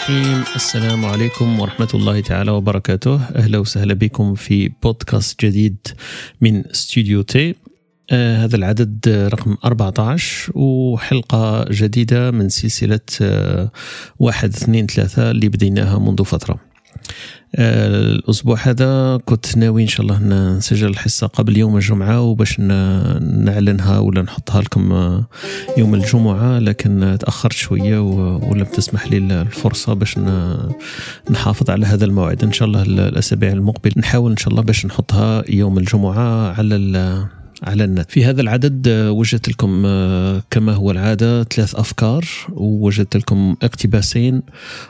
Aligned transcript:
الرحيم. 0.00 0.44
السلام 0.56 1.04
عليكم 1.04 1.60
ورحمة 1.60 1.88
الله 1.94 2.20
تعالى 2.20 2.50
وبركاته. 2.50 3.20
أهلا 3.36 3.58
وسهلا 3.58 3.94
بكم 3.94 4.34
في 4.34 4.72
بودكاست 4.82 5.44
جديد 5.44 5.76
من 6.40 6.66
استوديو 6.66 7.22
تي. 7.22 7.54
آه 8.10 8.44
هذا 8.44 8.56
العدد 8.56 9.08
رقم 9.08 9.56
14 9.64 10.52
وحلقة 10.54 11.64
جديدة 11.70 12.30
من 12.30 12.48
سلسلة 12.48 13.00
آه 13.22 13.72
واحد 14.18 14.48
اثنين 14.54 14.86
ثلاثة 14.86 15.30
اللي 15.30 15.48
بديناها 15.48 15.98
منذ 15.98 16.24
فترة. 16.24 16.69
الأسبوع 17.58 18.58
هذا 18.62 19.20
كنت 19.24 19.56
ناوي 19.56 19.82
إن 19.82 19.88
شاء 19.88 20.06
الله 20.06 20.18
نسجل 20.56 20.88
الحصة 20.88 21.26
قبل 21.26 21.56
يوم 21.56 21.76
الجمعة 21.76 22.20
وباش 22.20 22.60
نعلنها 22.60 23.98
ولا 23.98 24.22
نحطها 24.22 24.60
لكم 24.60 24.92
آه، 24.92 25.24
يوم 25.78 25.94
الجمعة 25.94 26.58
لكن 26.58 27.16
تأخرت 27.20 27.52
شوية 27.52 27.98
ولم 27.98 28.64
تسمح 28.64 29.06
لي 29.06 29.16
الفرصة 29.18 29.94
باش 29.94 30.18
نحافظ 31.30 31.70
على 31.70 31.86
هذا 31.86 32.04
الموعد. 32.04 32.44
إن 32.44 32.52
شاء 32.52 32.68
الله 32.68 32.82
الأسابيع 32.82 33.52
المقبله 33.52 33.94
نحاول 33.96 34.30
إن 34.30 34.36
شاء 34.36 34.48
الله 34.48 34.62
باش 34.62 34.86
نحطها 34.86 35.44
يوم 35.48 35.78
الجمعة 35.78 36.52
على 36.52 36.76
على 37.62 37.84
النت. 37.84 38.10
في 38.10 38.24
هذا 38.24 38.40
العدد 38.40 38.88
آه، 38.88 39.10
وجدت 39.10 39.48
لكم 39.48 39.82
آه، 39.86 40.42
كما 40.50 40.72
هو 40.72 40.90
العادة 40.90 41.44
ثلاث 41.44 41.74
أفكار 41.74 42.24
ووجدت 42.52 43.16
لكم 43.16 43.56
اقتباسين 43.62 44.42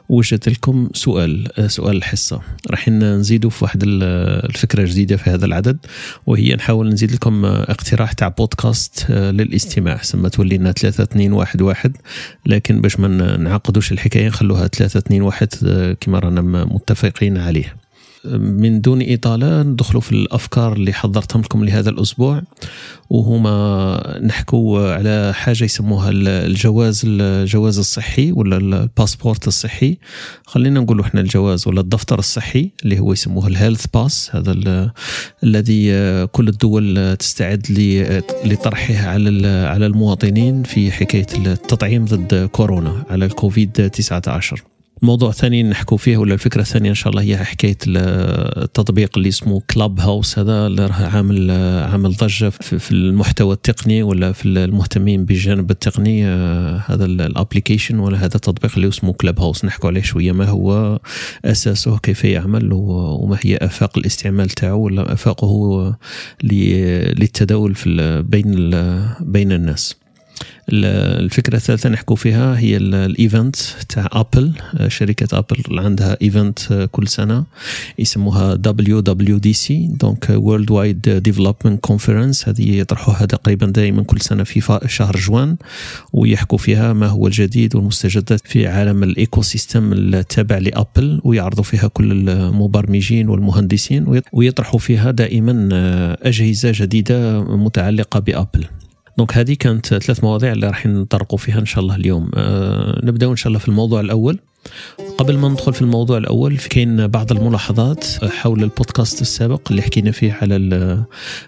ووجدت 0.08 0.48
لكم 0.48 0.88
سؤال 0.94 1.60
آه، 1.60 1.66
سؤال 1.66 1.96
الحصة 1.96 2.41
راح 2.70 2.88
نزيدوا 2.88 3.50
في 3.50 3.64
واحد 3.64 3.82
الفكرة 3.84 4.86
جديدة 4.86 5.16
في 5.16 5.30
هذا 5.30 5.46
العدد 5.46 5.78
وهي 6.26 6.54
نحاول 6.54 6.88
نزيد 6.88 7.12
لكم 7.12 7.44
اقتراح 7.44 8.12
تاع 8.12 8.28
بودكاست 8.28 9.10
للاستماع. 9.10 10.02
سما 10.02 10.28
تولي 10.28 10.58
لنا 10.58 10.72
ثلاثة 10.72 11.02
اثنين 11.02 11.32
واحد 11.32 11.62
واحد 11.62 11.96
لكن 12.46 12.80
باش 12.80 13.00
ما 13.00 13.36
نعقدوش 13.36 13.92
الحكاية 13.92 14.28
نخلوها 14.28 14.66
ثلاثة 14.66 14.98
اثنين 14.98 15.22
واحد 15.22 15.48
كما 16.00 16.18
رانا 16.18 16.41
متفقين 16.64 17.38
عليه. 17.38 17.79
من 18.24 18.80
دون 18.80 19.02
إطالة 19.12 19.62
ندخلوا 19.62 20.00
في 20.00 20.12
الأفكار 20.12 20.72
اللي 20.72 20.92
حضرتهم 20.92 21.42
لكم 21.42 21.64
لهذا 21.64 21.90
الأسبوع 21.90 22.42
وهما 23.10 24.20
نحكوا 24.22 24.94
على 24.94 25.32
حاجة 25.34 25.64
يسموها 25.64 26.10
الجواز 26.12 27.02
الجواز 27.06 27.78
الصحي 27.78 28.32
ولا 28.32 28.56
ال 28.56 28.66
passeport 28.66 29.48
الصحي. 29.48 29.98
خلينا 30.46 30.80
نقولوا 30.80 31.04
إحنا 31.04 31.20
الجواز 31.20 31.68
ولا 31.68 31.80
الدفتر 31.80 32.18
الصحي 32.18 32.70
اللي 32.84 32.98
هو 33.00 33.12
يسموه 33.12 33.46
ال 33.46 33.52
Health 33.52 33.86
Pass 33.94 34.30
هذا 34.34 34.92
الذي 35.44 35.92
كل 36.26 36.48
الدول 36.48 37.16
تستعد 37.16 37.66
لطرحه 38.44 38.94
على 38.94 39.48
على 39.48 39.86
المواطنين 39.86 40.62
في 40.62 40.91
حكاية 40.92 41.26
التطعيم 41.46 42.04
ضد 42.04 42.48
كورونا 42.52 43.04
على 43.10 43.24
الكوفيد 43.24 43.91
19 43.91 44.62
موضوع 45.02 45.32
ثاني 45.32 45.62
نحكوا 45.62 45.96
فيه 45.96 46.16
ولا 46.16 46.34
الفكرة 46.34 46.60
الثانية 46.60 46.90
إن 46.90 46.94
شاء 46.94 47.10
الله 47.10 47.22
هي 47.22 47.36
حكاية 47.36 47.76
التطبيق 47.86 49.10
اللي 49.16 49.28
اسمه 49.28 49.62
كلاب 49.70 50.00
هاوس 50.00 50.38
هذا 50.38 50.66
اللي 50.66 50.86
راه 50.86 51.06
عامل 51.06 51.50
عامل 51.90 52.12
ضجة 52.12 52.48
في 52.50 52.90
المحتوى 52.92 53.54
التقني 53.54 54.02
ولا 54.02 54.32
في 54.32 54.48
المهتمين 54.48 55.24
بالجانب 55.24 55.70
التقني 55.70 56.26
آه، 56.26 56.84
هذا 56.86 57.04
الابلكيشن 57.04 57.98
ولا 57.98 58.18
هذا 58.18 58.34
التطبيق 58.34 58.72
اللي 58.76 58.88
اسمه 58.88 59.12
كلاب 59.12 59.40
هاوس 59.40 59.64
نحكوا 59.64 59.90
عليه 59.90 60.02
شوية 60.02 60.32
ما 60.32 60.44
هو 60.44 60.98
أساسه 61.44 61.98
كيف 61.98 62.24
يعمل 62.24 62.72
وما 62.72 63.38
هي 63.42 63.56
آفاق 63.56 63.98
الاستعمال 63.98 64.48
تاعه 64.48 64.75
ولا 64.75 65.12
آفاقه 65.12 65.96
للتداول 66.42 67.75
في 67.75 68.22
بين 68.28 68.70
بين 69.20 69.52
الناس. 69.52 69.96
الفكرة 70.72 71.56
الثالثة 71.56 71.88
نحكوا 71.88 72.16
فيها 72.16 72.58
هي 72.58 72.76
ال 72.76 72.90
event 72.90 73.56
تاع 73.88 74.08
ابل 74.12 74.53
شركة 74.88 75.38
ابل 75.38 75.78
عندها 75.78 76.16
event 76.22 76.88
كل 76.92 77.08
سنة. 77.08 77.44
يسموها 77.98 78.54
دبليو 78.54 79.00
دبليو 79.00 79.38
دي 79.38 79.53
سي 79.53 79.86
دونك 79.86 80.26
وورلد 80.31 80.70
وايد 80.70 81.00
ديفلوبمنت 81.00 81.81
كونفرنس 81.81 82.48
هذه 82.48 82.78
يطرحوها 82.78 83.26
تقريبا 83.26 83.66
دائما 83.66 84.03
كل 84.03 84.20
سنة 84.20 84.44
في 84.44 84.78
شهر 84.86 85.16
جوان. 85.16 85.56
ويحكوا 86.12 86.58
فيها 86.58 86.92
ما 86.92 87.06
هو 87.06 87.26
الجديد 87.26 87.76
والمستجدات 87.76 88.41
في 88.44 88.66
عالم 88.66 89.02
ال 89.03 89.42
ecosystem 89.42 89.92
التابع 89.92 90.58
لأبل. 90.58 91.20
ويعرضوا 91.25 91.64
فيها 91.64 91.88
كل 91.88 92.28
المبرمجين 92.28 93.28
والمهندسين. 93.28 94.20
ويطرحوا 94.32 94.78
فيها 94.78 95.10
دائما 95.10 95.69
أجهزة 96.22 96.72
جديدة 96.75 97.44
متعلقة 97.56 98.20
بأبل. 98.20 98.64
donc 99.19 99.36
هذه 99.37 99.54
كانت 99.54 99.87
ثلاث 99.87 100.25
مواضيع 100.25 100.53
اللي 100.53 100.66
راح 100.66 100.87
نطرقوا 100.87 101.38
فيها 101.38 101.59
إن 101.59 101.66
شاء 101.66 101.82
الله 101.82 101.97
اليوم. 101.97 102.31
أه 102.34 103.00
نبدأ 103.04 103.31
إن 103.31 103.37
شاء 103.37 103.48
الله 103.48 103.59
في 103.59 103.69
الموضوع 103.69 104.00
الأول. 104.00 104.38
قبل 105.19 105.38
ما 105.38 105.48
ندخل 105.48 105.72
في 105.72 105.82
الموضوع 105.82 106.19
الأول 106.19 106.59
كاين 106.59 107.06
بعض 107.06 107.32
الملاحظات 107.32 108.04
حول 108.25 108.62
البودكاست 108.62 109.21
السابق 109.21 109.60
اللي 109.71 109.82
حكينا 109.82 110.10
فيه 110.10 110.32
على 110.32 110.54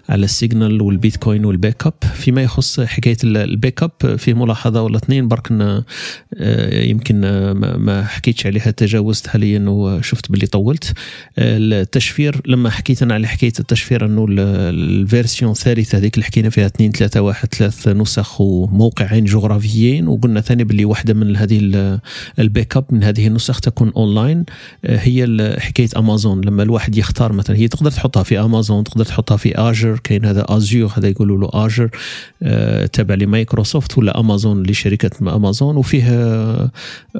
على 0.09 0.25
السيجنال 0.25 0.81
والبيتكوين 0.81 1.45
وال 1.45 1.87
backup 1.87 1.93
فيما 2.13 2.43
يخص 2.43 2.79
حكاية 2.79 3.17
ال 3.23 3.83
backup 3.83 4.15
في 4.15 4.33
ملاحظة 4.33 4.81
ولا 4.81 4.97
اثنين؟ 4.97 5.27
برك 5.27 5.51
يمكن 6.89 7.21
ما 7.77 8.03
حكيتش 8.05 8.45
عليها 8.45 8.71
تجاوزتها 8.71 9.37
لي 9.37 9.57
انه 9.57 10.01
شفت 10.01 10.31
باللي 10.31 10.47
طولت. 10.47 10.93
التشفير 11.37 12.41
لما 12.45 12.69
حكيت 12.69 13.03
أنا 13.03 13.13
على 13.13 13.27
حكاية 13.27 13.53
التشفير 13.59 14.05
إنه 14.05 14.25
ال 14.29 14.44
version 14.44 15.51
الثالثة 15.51 15.97
هذيك 15.97 16.13
اللي 16.15 16.25
حكينا 16.25 16.49
فيها 16.49 16.65
2 16.65 16.91
3 16.91 17.21
1 17.21 17.53
ثلاث 17.53 17.87
نسخ 17.87 18.41
وموقعين 18.41 19.25
جغرافيين 19.25 20.07
وقلنا 20.07 20.41
ثاني 20.41 20.63
باللي 20.63 20.85
واحدة 20.85 21.13
من 21.13 21.35
هذه 21.35 21.59
ال 22.39 22.77
backup 22.77 22.85
من 22.89 23.02
هذه 23.03 23.27
النسخ 23.27 23.59
تكون 23.59 23.91
أونلاين 23.95 24.45
آه، 24.85 24.97
هي 24.97 25.55
حكاية 25.59 25.89
أمازون. 25.97 26.41
لما 26.41 26.63
الواحد 26.63 26.97
يختار 26.97 27.33
مثلا 27.33 27.55
هي 27.55 27.67
تقدر 27.67 27.91
تحطها 27.91 28.23
في 28.23 28.39
أمازون 28.39 28.83
تقدر 28.83 29.05
تحطها 29.05 29.37
في 29.37 29.55
Azure 29.55 29.99
كاين 30.03 30.25
هذا 30.25 30.45
Azure 30.49 30.91
هذا 30.97 31.07
يقولوا 31.07 31.37
له 31.37 31.65
Azure 31.65 31.89
آه، 32.43 32.85
تابع 32.85 33.15
لمايكروسوفت 33.15 33.97
ولا 33.97 34.19
أمازون 34.19 34.63
لشركة 34.63 35.35
أمازون. 35.35 35.77
وفيه 35.77 36.03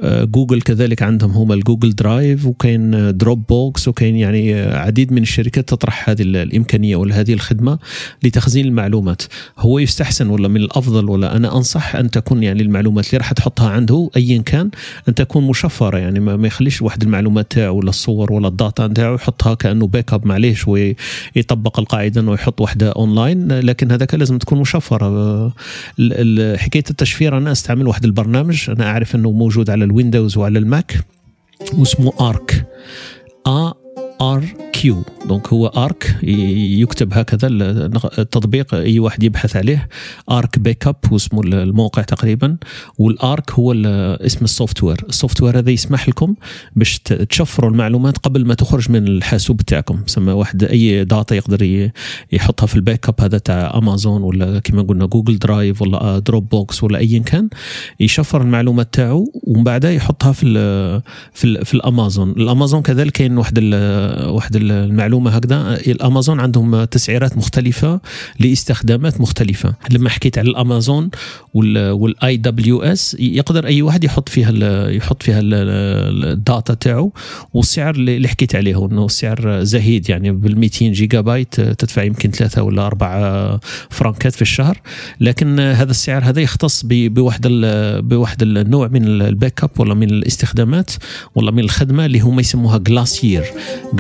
جوجل 0.06 0.58
آه، 0.58 0.62
كذلك 0.66 1.04
عندهم 1.04 1.32
هما 1.32 1.54
الجوجل 1.54 1.96
درايف 1.96 2.46
وكاين 2.46 3.18
دروب 3.18 3.44
بوكس 3.50 3.88
وكاين 3.88 4.16
يعني 4.16 4.62
عديد 4.62 5.14
من 5.14 5.22
الشركات 5.22 5.70
تطرح 5.70 6.10
هذه 6.10 6.22
الإمكانية 6.22 6.96
ولا 6.96 7.20
هذه 7.20 7.34
الخدمة 7.34 7.80
لتخزين 8.24 8.66
المعلومات. 8.66 9.22
هو 9.60 9.80
يستحسن 9.80 10.30
ولا 10.30 10.48
من 10.48 10.58
الأفضل 10.58 11.10
ولا 11.10 11.36
أنا 11.36 11.58
أنصح 11.58 11.96
أن 11.96 12.12
تكون 12.12 12.44
يعني 12.44 12.62
المعلومات 12.62 13.08
اللي 13.08 13.18
راح 13.18 13.32
تحطها 13.32 13.70
عنده 13.70 14.10
ايا 14.16 14.42
كان 14.42 14.70
أن 15.10 15.16
تكون 15.16 15.48
مشفرة 15.48 15.72
مشفره 15.73 15.97
يعني 15.97 16.19
ما, 16.19 16.47
يخليش 16.47 16.81
واحد 16.81 17.03
المعلومات 17.03 17.51
تاعو 17.51 17.78
ولا 17.78 17.89
الصور 17.89 18.34
ولا 18.34 18.47
ال 18.47 18.56
data 18.56 18.88
تاعو 18.88 19.16
يحطها 19.16 19.53
كأنه 19.53 19.88
backup 19.88 20.28
معليش 20.28 20.67
ويطبق 20.67 21.79
القاعدة 21.79 22.22
إنه 22.22 22.34
يحط 22.34 22.61
واحدة 22.61 22.91
اونلاين 22.91 23.59
لكن 23.59 23.91
هذاك 23.91 24.16
لازم 24.16 24.38
تكون 24.38 24.59
مشفرة. 24.59 25.47
حكاية 26.57 26.84
التشفير 26.89 27.38
أنا 27.38 27.51
أستعمل 27.51 27.88
واحد 27.88 28.06
البرنامج 28.06 28.69
أنا 28.69 28.88
أعرف 28.88 29.16
إنه 29.16 29.31
موجود 29.31 29.69
على 29.69 29.85
الويندوز 29.85 30.38
وعلى 30.38 30.59
الماك 30.59 31.00
واسمه 31.78 32.13
Arq 32.30 32.66
A 33.47 33.83
R 34.24 34.44
Q 34.74 35.03
donc 35.25 35.47
هو 35.47 35.67
Arq 35.68 36.18
يكتب 36.23 37.13
هكذا 37.13 37.47
التطبيق 38.17 38.73
أي 38.73 39.00
واحد 39.00 39.23
يبحث 39.23 39.56
عليه. 39.56 39.88
Arq 40.31 40.59
Backup 40.59 40.96
واسمه 41.11 41.41
الموقع 41.41 42.01
تقريبا. 42.01 42.58
وال 42.97 43.19
Arq 43.19 43.52
هو 43.52 43.73
اسم 44.25 44.46
ال 44.46 44.84
software 44.84 45.05
ال 45.09 45.41
software 45.41 45.58
هذا 45.58 45.72
يسمح 45.72 46.09
لكم 46.09 46.35
باش 46.75 46.99
تشفروا 47.29 47.72
المعلومات 47.72 48.17
قبل 48.17 48.46
ما 48.46 48.53
تخرج 48.53 48.91
من 48.91 49.08
الحاسوب 49.08 49.61
تاعكم. 49.61 49.99
سما 50.05 50.34
واحد 50.34 50.64
أي 50.64 51.05
data 51.05 51.35
يقدر 51.35 51.90
يحطها 52.31 52.66
في 52.66 52.76
ال 52.76 53.09
backup 53.09 53.22
هذا 53.22 53.37
تاع 53.37 53.78
امازون 53.78 54.22
ولا 54.23 54.59
كما 54.59 54.81
قلنا 54.81 55.05
جوجل 55.05 55.40
درايف 55.40 55.81
ولا 55.81 56.19
دروب 56.19 56.49
بوكس 56.49 56.84
ولا 56.84 56.97
ايا 56.99 57.19
كان 57.19 57.49
يشفر 57.99 58.41
المعلومات 58.41 58.93
تاعو 58.93 59.31
ومن 59.43 59.64
بعدها 59.64 59.91
يحطها 59.91 60.31
في 60.31 60.47
ال 60.47 60.53
في, 61.34 61.46
ال 61.46 61.66
في 61.66 61.73
الأمازون. 61.73 62.31
الأمازون 62.31 62.81
كذلك 62.81 63.11
كاين 63.11 63.37
واحد 63.37 63.59
واحد 64.28 64.56
المعلومة 64.56 65.32
هكذا. 65.32 65.76
الأمازون 65.76 66.40
عندهم 66.40 66.84
تسعيرات 66.84 67.38
مختلفة 67.38 68.00
لاستخدامات 68.40 69.22
مختلفة. 69.22 69.74
لما 69.92 70.10
حكيت 70.10 70.38
على 70.38 70.50
الأمازون 70.50 71.10
وال 71.53 72.38
AWS 72.38 73.17
يقدر 73.20 73.66
أي 73.66 73.82
واحد 73.82 74.04
يحط 74.04 74.30
فيها 74.30 74.90
يحط 74.90 75.24
فيها 75.24 75.40
ال 75.44 75.70
data 75.70 76.73
تاعو 76.74 77.12
والسعر 77.54 77.96
اللي 77.96 78.28
حكيت 78.28 78.56
عليه 78.56 78.86
إنه 78.86 79.06
السعر 79.06 79.64
زهيد 79.64 80.10
يعني 80.10 80.32
بال 80.32 80.60
200 80.60 80.86
جيجا 80.86 81.22
بايت 81.22 81.62
تدفع 81.62 82.04
يمكن 82.04 82.32
ثلاثة 82.32 82.64
ولا 82.64 82.86
أربعة 82.88 83.60
فرنكات 83.90 84.34
في 84.34 84.42
الشهر. 84.42 84.82
لكن 85.20 85.60
هذا 85.60 85.92
السعر 85.92 86.24
هذا 86.24 86.42
يختص 86.42 86.86
بواحد 86.86 87.48
بواحد 88.04 88.42
النوع 88.42 88.88
من 88.88 89.08
ال 89.08 89.64
backup 89.64 89.70
ولا 89.78 89.94
من 89.94 90.10
الاستخدامات 90.10 90.92
ولا 91.36 91.52
من 91.52 91.60
الخدمة 91.60 92.06
اللي 92.06 92.20
هما 92.20 92.42
يسموها 92.42 92.78
Glacier 92.78 93.46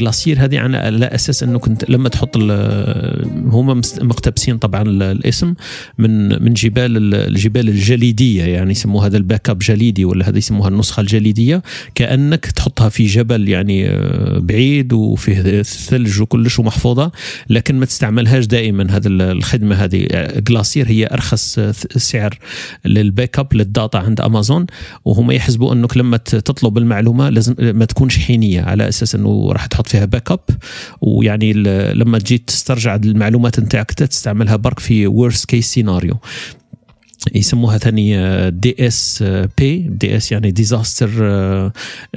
Glacier 0.03 0.43
هذه 0.43 0.55
يعني 0.55 0.77
على 0.77 1.05
أساس 1.05 1.43
أنه 1.43 1.59
كنت 1.59 1.89
لما 1.89 2.09
تحط 2.09 2.37
هما 2.37 3.81
مقتبسين 4.01 4.57
طبعا 4.57 4.81
الاسم 5.11 5.53
من 5.97 6.43
من 6.43 6.53
جبال 6.53 7.13
الجبال 7.15 7.69
الجليدية 7.69 8.43
يعني 8.43 8.71
يسموها 8.71 9.07
هذا 9.07 9.17
ال 9.17 9.49
backup 9.49 9.59
جليدي 9.59 10.05
ولا 10.05 10.29
هذا 10.29 10.37
يسموها 10.37 10.69
النسخة 10.69 11.01
الجليدية 11.01 11.63
كأنك 11.95 12.45
تحطها 12.45 12.89
في 12.89 13.05
جبل 13.05 13.49
يعني 13.49 13.89
آه، 13.89 14.39
بعيد 14.39 14.93
وفيه 14.93 15.61
ثلج 15.61 16.21
وكلش 16.21 16.59
ومحفوظة 16.59 17.11
لكن 17.49 17.79
ما 17.79 17.85
تستعملهاش 17.85 18.45
دائما 18.45 18.87
هذه 18.91 19.07
الخدمة 19.07 19.75
هذه. 19.75 20.07
Glacier 20.37 20.87
هي 20.87 21.07
أرخص 21.07 21.59
سعر 21.97 22.37
لل 22.85 22.99
backup 22.99 23.39
لل 23.39 23.53
data 23.53 23.97
عند 23.97 24.21
أمازون 24.21 24.65
وهم 25.05 25.31
يحسبوا 25.31 25.73
أنك 25.73 25.97
لما 25.97 26.17
تطلب 26.17 26.77
المعلومة 26.77 27.29
لازم 27.29 27.55
ما 27.59 27.85
تكونش 27.85 28.17
حينية 28.17 28.61
على 28.61 28.87
أساس 28.87 29.15
أنه 29.15 29.51
راح 29.51 29.65
تحط 29.65 29.82
فيها 29.87 30.05
backup 30.05 30.39
ويعني 31.01 31.53
لما 31.93 32.19
تجي 32.19 32.37
تسترجع 32.37 32.95
المعلومات 32.95 33.59
نتاعك 33.59 33.93
تستعملها 33.93 34.55
برك 34.55 34.79
في 34.79 35.07
worst 35.07 35.45
case 35.45 35.67
scenario 35.67 36.17
يسموها 37.35 37.77
ثاني 37.77 38.15
DSP 38.51 39.77
DS 39.89 40.31
يعني 40.31 40.51
disaster 40.51 41.71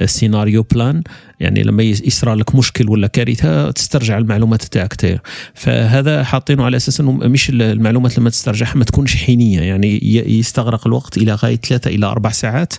scenario 0.05 0.63
plan 0.63 1.03
يعني 1.39 1.63
لما 1.63 1.83
يصرى 1.83 2.35
لك 2.35 2.55
مشكل 2.55 2.89
ولا 2.89 3.07
كارثة 3.07 3.71
تسترجع 3.71 4.17
المعلومات 4.17 4.63
تاعك 4.63 5.21
فهذا 5.53 6.23
حاطينه 6.23 6.65
على 6.65 6.77
أساس 6.77 6.99
إنه 6.99 7.11
مش 7.11 7.49
المعلومات 7.49 8.19
لما 8.19 8.29
تسترجعها 8.29 8.75
ما 8.75 8.83
تكونش 8.83 9.15
حينية. 9.15 9.61
يعني 9.61 9.99
يستغرق 10.39 10.87
الوقت 10.87 11.17
إلى 11.17 11.33
غاية 11.33 11.55
ثلاثة 11.55 11.89
إلى 11.89 12.05
أربع 12.05 12.29
ساعات 12.29 12.73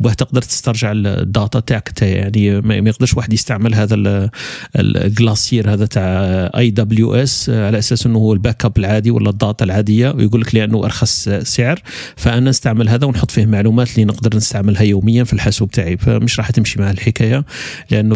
وباه 0.00 0.12
تقدر 0.12 0.42
تسترجع 0.42 0.92
ال 0.94 1.07
data 1.07 1.60
تاعك 1.60 2.02
يعني 2.02 2.60
ما 2.60 2.74
يقدرش 2.90 3.14
واحد 3.14 3.32
يستعمل 3.32 3.74
هذا 3.74 4.30
ال 4.76 4.88
Glacier 4.88 5.72
هذا 5.72 5.86
تاع 5.86 6.04
AWS 6.56 7.50
على 7.50 7.78
أساس 7.78 8.06
إنه 8.06 8.18
هو 8.18 8.32
ال 8.32 8.64
backup 8.64 8.78
العادي 8.78 9.10
ولا 9.10 9.30
ال 9.30 9.37
data 9.37 9.64
العادية 9.64 10.10
ويقول 10.10 10.40
لك 10.40 10.54
لأنه 10.54 10.84
أرخص 10.84 11.28
سعر. 11.28 11.82
فأنا 12.16 12.50
نستعمل 12.50 12.88
هذا 12.88 13.06
ونحط 13.06 13.30
فيه 13.30 13.46
معلومات 13.46 13.94
اللي 13.94 14.04
نقدر 14.04 14.36
نستعملها 14.36 14.82
يوميا 14.82 15.24
في 15.24 15.32
الحاسوب 15.32 15.70
تاعي. 15.70 15.96
فمش 15.96 16.38
راح 16.38 16.50
تمشي 16.50 16.80
مع 16.80 16.90
الحكاية 16.90 17.44
لأن 17.90 18.03
لأنه 18.04 18.14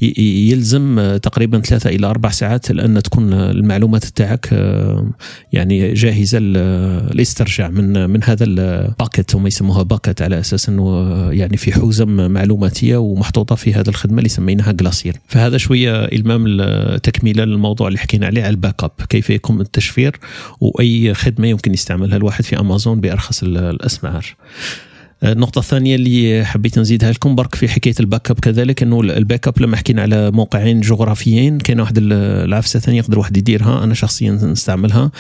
يلزم 0.51 1.17
تقريبا 1.23 1.61
ثلاثة 1.61 1.91
إلى 1.91 2.07
أربع 2.07 2.31
ساعات 2.31 2.71
لأن 2.71 3.03
تكون 3.03 3.33
المعلومات 3.33 4.05
تاعك 4.05 4.49
آه، 4.53 5.11
يعني 5.53 5.93
جاهزة 5.93 6.39
للاسترجاع 6.39 7.69
من 7.69 8.11
من 8.11 8.25
هذا 8.25 8.45
ال 8.45 8.58
bucket 8.58 9.35
هم 9.35 9.47
يسموها 9.47 9.83
bucket 9.83 10.23
على 10.23 10.41
أساس 10.41 10.69
إنه 10.69 10.83
آه، 10.83 11.33
يعني 11.33 11.57
في 11.57 11.73
حوزم 11.73 12.31
معلوماتية 12.31 12.97
ومحطوطة 12.97 13.55
في 13.55 13.75
هذه 13.75 13.89
الخدمة 13.89 14.19
اللي 14.19 14.29
سميناها 14.29 14.73
Glacier 14.73 15.17
فهذا 15.29 15.57
شوية 15.57 16.05
إلمام 16.05 16.59
تكميلا 16.97 17.45
للموضوع 17.45 17.89
اللي 17.89 17.99
حكينا 17.99 18.27
عليه 18.27 18.43
على 18.43 18.51
ال 18.51 18.85
backup 18.85 18.91
كيف 19.09 19.31
يقوم 19.31 19.61
التشفير 19.61 20.17
وأي 20.61 21.15
خدمة 21.15 21.47
يمكن 21.47 21.75
يستعملها 21.75 22.17
الواحد 22.17 22.45
في 22.45 22.61
أمازون 22.61 23.01
بأرخص 23.01 23.43
الأسعار. 23.43 24.37
النقطة 25.23 25.59
الثانية 25.59 25.95
اللي 25.95 26.45
حبيت 26.45 26.79
نزيدها 26.79 27.13
لكم 27.13 27.35
برك 27.35 27.55
في 27.55 27.69
حكاية 27.69 27.95
ال 28.01 28.31
backup 28.31 28.41
كذلك 28.41 28.83
إنه 28.83 29.01
ال 29.01 29.49
backup 29.49 29.61
لما 29.61 29.77
حكينا 29.77 30.03
على 30.03 30.31
موقعين 30.31 30.81
جغرافيين 30.81 31.59
كاين 31.59 31.81
واحد 31.81 31.99
العفسة 31.99 32.81
ثانية 32.81 32.99
يقدر 32.99 33.19
واحد 33.19 33.37
يديرها 33.37 33.85
أنا 33.85 33.95
شخصيا 33.95 34.33
نستعملها. 34.33 35.11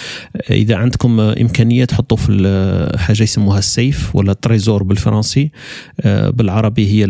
إذا 0.50 0.76
عندكم 0.76 1.20
إمكانية 1.20 1.84
تحطوا 1.84 2.16
في 2.16 2.94
حاجة 2.98 3.22
يسموها 3.22 3.58
ال 3.58 3.70
safe 3.70 4.16
ولا 4.16 4.32
ال 4.32 4.39
trésor 4.39 4.82
بالفرنسي 4.82 5.50
آه، 6.00 6.30
بالعربي 6.30 6.88
هي 6.88 7.06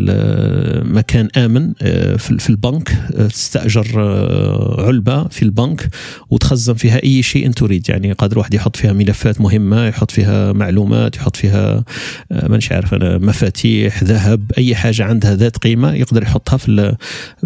مكان 0.84 1.28
آمن 1.36 1.72
آه، 1.82 2.16
في 2.16 2.50
البنك 2.50 2.90
آه، 3.14 3.26
تستأجر 3.26 4.00
علبة 4.78 5.28
في 5.28 5.42
البنك 5.42 5.88
وتخزن 6.30 6.74
فيها 6.74 7.02
أي 7.02 7.22
شيء 7.22 7.50
تريد 7.50 7.90
يعني 7.90 8.12
قادر 8.12 8.38
واحد 8.38 8.54
يحط 8.54 8.76
فيها 8.76 8.92
ملفات 8.92 9.40
مهمة 9.40 9.86
يحط 9.86 10.10
فيها 10.10 10.52
معلومات 10.52 11.16
يحط 11.16 11.36
فيها 11.36 11.84
منش 12.30 12.72
عارف 12.78 12.94
أنا 12.94 13.18
مفاتيح 13.18 14.02
ذهب 14.04 14.52
أي 14.58 14.74
حاجة 14.74 15.04
عندها 15.04 15.34
ذات 15.34 15.56
قيمة 15.56 15.94
يقدر 15.94 16.22
يحطها 16.22 16.56
في 16.56 16.96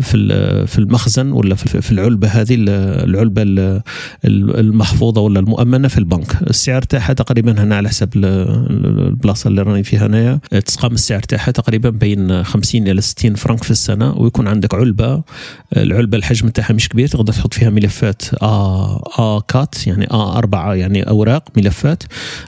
في 0.00 0.66
في 0.66 0.78
المخزن 0.78 1.32
ولا 1.32 1.54
في 1.54 1.92
العلبة 1.92 2.28
هذه 2.28 2.56
العلبة 2.58 3.42
المحفوظة 4.24 5.20
ولا 5.20 5.40
المؤمنة 5.40 5.88
في 5.88 5.98
البنك. 5.98 6.42
السعر 6.42 6.82
تاعها 6.82 7.12
تقريبا 7.12 7.62
هنا 7.62 7.76
على 7.76 7.88
حسب 7.88 8.08
البلاصة 8.16 9.48
اللي 9.48 9.62
راني 9.62 9.82
فيها 9.82 10.06
هنايا. 10.06 10.40
تسقام 10.66 10.92
السعر 10.92 11.20
تاعها 11.20 11.50
تقريبا 11.50 11.90
بين 11.90 12.44
50 12.44 12.88
إلى 12.88 13.00
60 13.00 13.34
فرنك 13.34 13.64
في 13.64 13.70
السنة 13.70 14.12
ويكون 14.16 14.48
عندك 14.48 14.74
علبة. 14.74 15.22
العلبة 15.76 16.18
الحجم 16.18 16.48
تاعها 16.48 16.72
مش 16.72 16.88
كبير 16.88 17.08
تقدر 17.08 17.32
تحط 17.32 17.54
فيها 17.54 17.70
ملفات 17.70 18.22
آ 18.42 19.40
كات 19.48 19.86
يعني 19.86 20.06
آ 20.10 20.38
أربعة 20.38 20.74
يعني 20.74 21.02
أوراق 21.02 21.44
ملفات. 21.56 22.02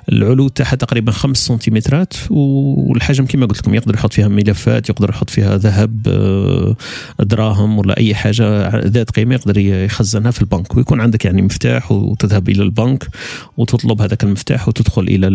العلو 0.08 0.48
تاعها 0.48 0.76
تقريبا 0.76 1.12
5 1.12 1.46
سنتيمترات 1.46 2.14
و 2.30 2.73
والحجم 2.74 3.26
كما 3.26 3.46
قلت 3.46 3.58
لكم 3.58 3.74
يقدر 3.74 3.94
يحط 3.94 4.12
فيها 4.12 4.28
ملفات 4.28 4.88
يقدر 4.88 5.10
يحط 5.10 5.30
فيها 5.30 5.56
ذهب 5.56 6.08
آه، 6.08 6.76
دراهم 7.20 7.78
ولا 7.78 7.98
أي 7.98 8.14
حاجة 8.14 8.68
ذات 8.78 9.10
قيمة 9.10 9.34
يقدر 9.34 9.58
يخزنها 9.58 10.30
في 10.30 10.40
البنك. 10.40 10.76
ويكون 10.76 11.00
عندك 11.00 11.24
يعني 11.24 11.42
مفتاح 11.42 11.92
وتذهب 11.92 12.48
إلى 12.48 12.62
البنك 12.62 13.08
وتطلب 13.56 14.02
هذاك 14.02 14.24
المفتاح 14.24 14.68
وتدخل 14.68 15.02
إلى 15.02 15.26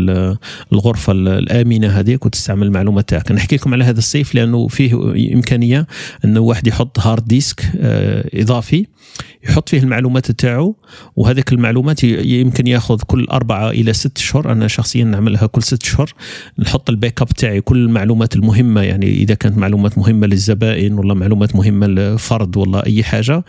الغرفة 0.74 1.14
الآمنة 1.14 1.88
هذيك 1.88 2.26
وتستعمل 2.26 2.68
المعلومات 2.68 3.10
تاعك. 3.10 3.32
نحكي 3.32 3.56
لكم 3.56 3.74
على 3.74 3.84
هذا 3.84 4.00
السيف 4.00 4.36
لأنه 4.36 4.68
فيه 4.68 4.94
إمكانية 5.34 5.88
انه 6.26 6.40
واحد 6.40 6.68
يحط 6.68 7.00
hard 7.00 7.26
disk 7.26 7.72
آه، 7.78 8.30
إضافي 8.34 8.86
يحط 9.44 9.70
فيه 9.70 9.80
المعلومات 9.80 10.32
تاعو 10.32 10.76
وهذيك 11.16 11.52
المعلومات 11.52 12.04
يمكن 12.04 12.68
ياخذ 12.68 13.02
كل 13.08 13.26
أربعة 13.26 13.70
إلى 13.70 13.94
ست 13.94 14.18
شهور. 14.18 14.52
أنا 14.52 14.68
شخصيا 14.68 15.04
نعملها 15.04 15.46
كل 15.46 15.64
ست 15.64 15.84
شهور. 15.84 16.14
نحط 16.60 16.90
ال 16.90 17.22
backup 17.22 17.29
تاعي 17.34 17.62
كل 17.62 17.78
المعلومات 17.78 18.36
المهمة 18.36 18.82
يعني 18.82 19.08
إذا 19.08 19.34
كانت 19.34 19.58
معلومات 19.58 19.98
مهمة 19.98 20.28
للزبائن 20.28 20.94
ولا 20.94 21.14
معلومات 21.14 21.56
مهمة 21.56 21.88
لفرد 21.88 22.58
ولا 22.58 22.86
أي 22.86 23.04
حاجة 23.04 23.44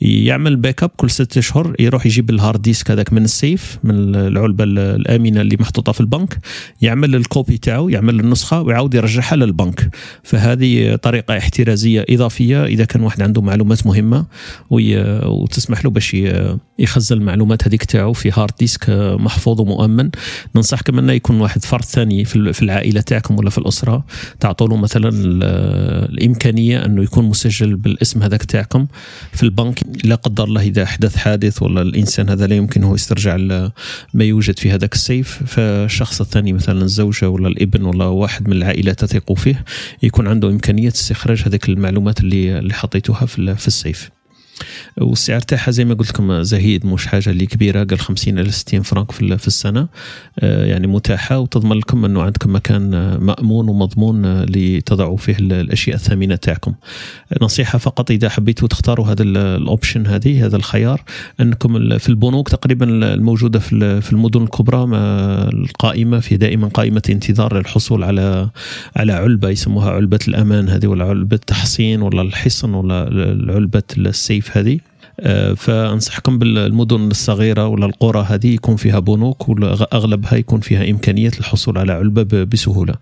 يعمل 0.00 0.56
backup 0.56 0.90
كل 0.96 1.10
ست 1.10 1.38
شهور 1.38 1.76
يروح 1.78 2.06
يجيب 2.06 2.30
ال 2.30 2.36
hard 2.36 2.62
disk 2.62 2.90
هذاك 2.90 3.12
من 3.12 3.24
ال 3.24 3.35
safe 3.35 3.78
من 3.84 4.14
العلبة 4.14 4.64
الآمنة 4.64 5.40
اللي 5.40 5.56
محطوطة 5.60 5.92
في 5.92 6.00
البنك 6.00 6.38
يعمل 6.82 7.14
ال 7.14 7.21
copie 7.21 7.58
تاعو 7.58 7.88
يعمل 7.88 8.20
النسخة 8.20 8.62
ويعاود 8.62 8.94
يرجعها 8.94 9.36
للبنك. 9.36 9.88
فهذه 10.22 10.96
طريقة 10.96 11.38
احترازية 11.38 12.04
إضافية 12.10 12.64
إذا 12.64 12.84
كان 12.84 13.02
واحد 13.02 13.22
عنده 13.22 13.42
معلومات 13.42 13.86
مهمة 13.86 14.26
وتسمح 14.70 15.84
له 15.84 15.90
باش 15.90 16.16
يخزن 16.78 17.16
المعلومات 17.16 17.68
هذيك 17.68 17.84
تاعو 17.84 18.12
في 18.12 18.30
hard 18.32 18.52
disk 18.58 18.90
محفوظ 19.20 19.60
ومؤمن. 19.60 20.10
ننصحكم 20.56 20.98
إنه 20.98 21.12
يكون 21.12 21.40
واحد 21.40 21.64
فرد 21.64 21.84
ثاني 21.84 22.24
في 22.24 22.62
العائلة 22.62 23.00
تاعكم 23.24 23.38
ولا 23.38 23.50
في 23.50 23.58
الأسرة 23.58 24.04
تعطوا 24.40 24.68
له 24.68 24.76
مثلا 24.76 25.10
الإمكانية 26.12 26.84
أنه 26.84 27.02
يكون 27.02 27.24
مسجل 27.24 27.76
بالاسم 27.76 28.22
هذاك 28.22 28.44
تاعكم 28.44 28.86
في 29.32 29.42
البنك. 29.42 29.80
لا 30.04 30.14
قدر 30.14 30.44
الله 30.44 30.62
إذا 30.62 30.86
حدث 30.86 31.16
حادث 31.16 31.62
ولا 31.62 31.82
الإنسان 31.82 32.28
هذا 32.28 32.46
لا 32.46 32.56
يمكنه 32.56 32.94
يسترجع 32.94 33.36
ما 34.14 34.24
يوجد 34.24 34.58
في 34.58 34.70
هذاك 34.70 34.94
السيف. 34.94 35.42
فالشخص 35.46 36.20
الثاني 36.20 36.52
مثلا 36.52 36.82
الزوجة 36.82 37.28
ولا 37.28 37.48
الابن 37.48 37.84
ولا 37.84 38.04
واحد 38.04 38.48
من 38.48 38.56
العائلة 38.56 38.92
تثق 38.92 39.32
فيه 39.32 39.64
يكون 40.02 40.28
عنده 40.28 40.48
إمكانية 40.48 40.88
استخراج 40.88 41.42
هذيك 41.46 41.68
المعلومات 41.68 42.20
اللي 42.20 42.58
اللي 42.58 42.74
حطيتوها 42.74 43.26
في 43.26 43.66
السيف. 43.66 44.10
والسعر 45.00 45.40
تاعها 45.40 45.70
زي 45.70 45.84
ما 45.84 45.94
قلت 45.94 46.08
لكم 46.08 46.42
زهيد 46.42 46.86
مش 46.86 47.06
حاجة 47.06 47.30
اللي 47.30 47.46
كبيرة 47.46 47.84
قال 47.84 47.98
50 47.98 48.38
إلى 48.38 48.50
60 48.50 48.82
فرنك 48.82 49.12
في 49.12 49.46
السنة. 49.46 49.88
آه، 50.38 50.64
يعني 50.64 50.86
متاحة 50.86 51.38
وتضمن 51.38 51.76
لكم 51.76 52.04
إنه 52.04 52.22
عندكم 52.22 52.54
مكان 52.54 53.16
مأمون 53.20 53.68
ومضمون 53.68 54.24
آه، 54.24 54.44
لتضعوا 54.44 55.16
فيه 55.16 55.36
الأشياء 55.40 55.96
الثمينة 55.96 56.36
تاعكم. 56.36 56.74
نصيحة 57.42 57.78
فقط 57.78 58.10
إذا 58.10 58.28
حبيتوا 58.28 58.68
تختاروا 58.68 59.06
هذا 59.06 59.22
الأوبشن 59.22 60.06
هذه 60.06 60.46
هذا 60.46 60.56
الخيار 60.56 61.02
إنكم 61.40 61.98
في 61.98 62.08
البنوك 62.08 62.48
تقريبا 62.48 62.86
الموجودة 63.14 63.58
في 63.58 64.12
المدن 64.12 64.42
الكبرى 64.42 64.84
القائمة 65.52 66.20
في 66.20 66.36
دائما 66.36 66.68
قائمة 66.68 67.02
انتظار 67.10 67.58
للحصول 67.58 68.04
على 68.04 68.50
على 68.96 69.12
علبة 69.12 69.48
يسموها 69.48 69.90
علبة 69.90 70.18
الأمان 70.28 70.68
هذه 70.68 70.86
ولا 70.86 71.04
علبة 71.04 71.36
التحصين 71.36 72.02
ولا 72.02 72.22
الحصن 72.22 72.74
ولا 72.74 72.96
علبه 73.54 73.82
السيف 73.98 74.43
هذه. 74.52 74.78
آه، 75.20 75.54
فأنصحكم 75.54 76.38
بالمدن 76.38 77.10
الصغيرة 77.10 77.66
ولا 77.66 77.86
القرى 77.86 78.26
هذه 78.28 78.54
يكون 78.54 78.76
فيها 78.76 78.98
بنوك 78.98 79.48
ولا 79.48 79.88
اغلبها 79.92 80.34
يكون 80.34 80.60
فيها 80.60 80.90
إمكانية 80.90 81.30
الحصول 81.38 81.78
على 81.78 81.92
علبة 81.92 82.44
بسهولة. 82.44 82.94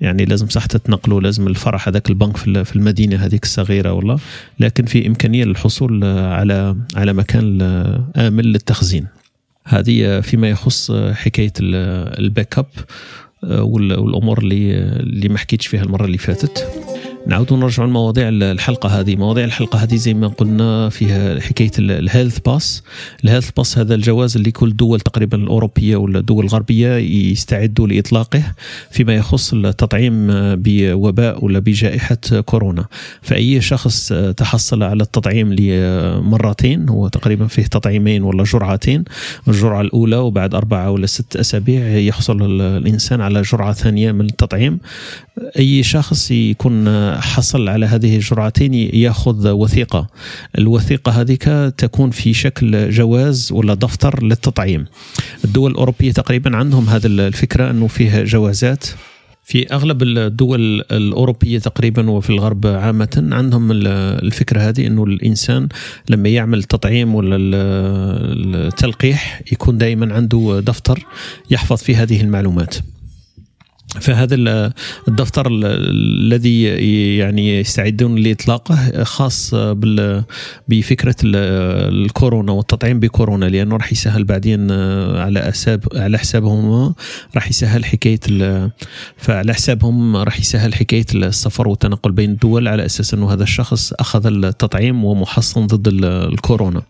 يعني 0.00 0.24
لازم 0.24 0.48
صح 0.48 0.66
تتنقلوا 0.66 1.20
لازم 1.20 1.46
الفرع 1.46 1.78
هذاك 1.86 2.10
البنك 2.10 2.36
في 2.36 2.76
المدينة 2.76 3.16
هذيك 3.16 3.44
الصغيرة 3.44 3.92
والله. 3.92 4.18
لكن 4.60 4.84
في 4.84 5.06
إمكانية 5.06 5.44
للحصول 5.44 6.04
على 6.04 6.76
على 6.96 7.12
مكان 7.12 7.62
آمن 8.16 8.44
للتخزين. 8.44 9.06
هذه 9.64 10.20
فيما 10.20 10.50
يخص 10.50 10.92
حكاية 10.92 11.52
ال 11.60 12.58
backup 12.58 12.66
آه، 13.44 13.62
والأمور 13.62 14.38
اللي 14.38 14.78
اللي 14.78 15.28
ما 15.28 15.38
حكيتش 15.38 15.66
فيها 15.66 15.82
المرة 15.82 16.04
اللي 16.04 16.18
فاتت. 16.18 16.68
نعود 17.26 17.52
نرجع 17.52 17.84
لمواضيع 17.84 18.28
الحلقة 18.28 19.00
هذه. 19.00 19.16
مواضيع 19.16 19.44
الحلقة 19.44 19.78
هذه 19.78 19.96
زي 19.96 20.14
ما 20.14 20.28
قلنا 20.28 20.88
فيها 20.88 21.40
حكاية 21.40 21.70
ال 21.78 21.87
health 21.87 22.38
pass 22.38 22.82
ال 23.24 23.28
health 23.28 23.50
pass 23.56 23.78
هذا 23.78 23.94
الجواز 23.94 24.36
اللي 24.36 24.50
كل 24.50 24.76
دول 24.76 25.00
تقريبا 25.00 25.36
الأوروبية 25.36 25.96
ولا 25.96 26.18
الدول 26.18 26.44
الغربية 26.44 26.96
يستعدوا 26.96 27.86
لإطلاقه 27.86 28.42
فيما 28.90 29.14
يخص 29.14 29.52
التطعيم 29.54 30.26
بوباء 30.56 31.44
ولا 31.44 31.58
بجائحة 31.58 32.18
كورونا. 32.44 32.84
فأي 33.22 33.60
شخص 33.60 34.12
تحصل 34.36 34.82
على 34.82 35.02
التطعيم 35.02 35.52
لمرتين 35.52 36.88
هو 36.88 37.08
تقريبا 37.08 37.46
فيه 37.46 37.62
تطعيمين 37.62 38.22
ولا 38.22 38.44
جرعتين 38.44 39.04
الجرعة 39.48 39.80
الأولى 39.80 40.16
وبعد 40.16 40.54
أربعة 40.54 40.90
ولا 40.90 41.06
ست 41.06 41.36
أسابيع 41.36 41.96
يحصل 41.96 42.60
الإنسان 42.60 43.20
على 43.20 43.42
جرعة 43.42 43.72
ثانية 43.72 44.12
من 44.12 44.24
التطعيم. 44.24 44.78
أي 45.58 45.82
شخص 45.82 46.30
يكون 46.30 46.88
حصل 47.20 47.68
على 47.68 47.86
هذه 47.86 48.16
الجرعتين 48.16 48.74
ياخذ 48.74 49.50
وثيقة. 49.50 50.06
الوثيقة 50.58 51.12
هذيك 51.12 51.44
تكون 51.78 52.10
في 52.10 52.34
شكل 52.34 52.90
جواز 52.90 53.52
ولا 53.52 53.74
دفتر 53.74 54.22
للتطعيم. 54.22 54.84
الدول 55.44 55.70
الأوروبية 55.70 56.12
تقريبا 56.12 56.56
عندهم 56.56 56.88
هذه 56.88 57.06
الفكرة 57.06 57.70
أنه 57.70 57.86
فيه 57.86 58.22
جوازات. 58.22 58.84
في 59.44 59.72
أغلب 59.72 60.02
الدول 60.02 60.82
الأوروبية 60.92 61.58
تقريبا 61.58 62.10
وفي 62.10 62.30
الغرب 62.30 62.66
عامة 62.66 63.28
عندهم 63.32 63.68
الفكرة 63.72 64.60
هذه 64.60 64.86
أنه 64.86 65.04
الإنسان 65.04 65.68
لما 66.10 66.28
يعمل 66.28 66.62
تطعيم 66.62 67.14
ولا 67.14 67.36
التلقيح 67.36 69.42
يكون 69.52 69.78
دائما 69.78 70.14
عنده 70.14 70.62
دفتر 70.66 71.06
يحفظ 71.50 71.76
فيه 71.76 72.02
هذه 72.02 72.20
المعلومات. 72.20 72.74
فهذا 74.00 74.34
الدفتر 75.08 75.46
الذي 75.50 76.62
يعني 77.18 77.60
يستعدون 77.60 78.18
لإطلاقه 78.18 79.04
خاص 79.04 79.54
بفكرة 80.68 81.16
الكورونا 81.24 82.52
والتطعيم 82.52 83.00
بكورونا 83.00 83.44
لأنه 83.44 83.76
راح 83.76 83.92
يسهل 83.92 84.24
بعدين 84.24 84.72
على 85.16 85.40
حساب 85.40 85.84
على 85.94 86.18
حسابهم 86.18 86.94
راح 87.34 87.48
يسهل 87.48 87.84
حكاية 87.84 88.20
فعلى 89.16 89.54
حسابهم 89.54 90.16
راح 90.16 90.40
يسهل 90.40 90.74
حكاية 90.74 91.06
السفر 91.14 91.68
والتنقل 91.68 92.12
بين 92.12 92.30
الدول 92.30 92.68
على 92.68 92.86
أساس 92.86 93.14
إنه 93.14 93.32
هذا 93.32 93.42
الشخص 93.42 93.92
أخذ 93.92 94.26
التطعيم 94.26 95.04
ومحصن 95.04 95.66
ضد 95.66 96.04
الكورونا. 96.04 96.82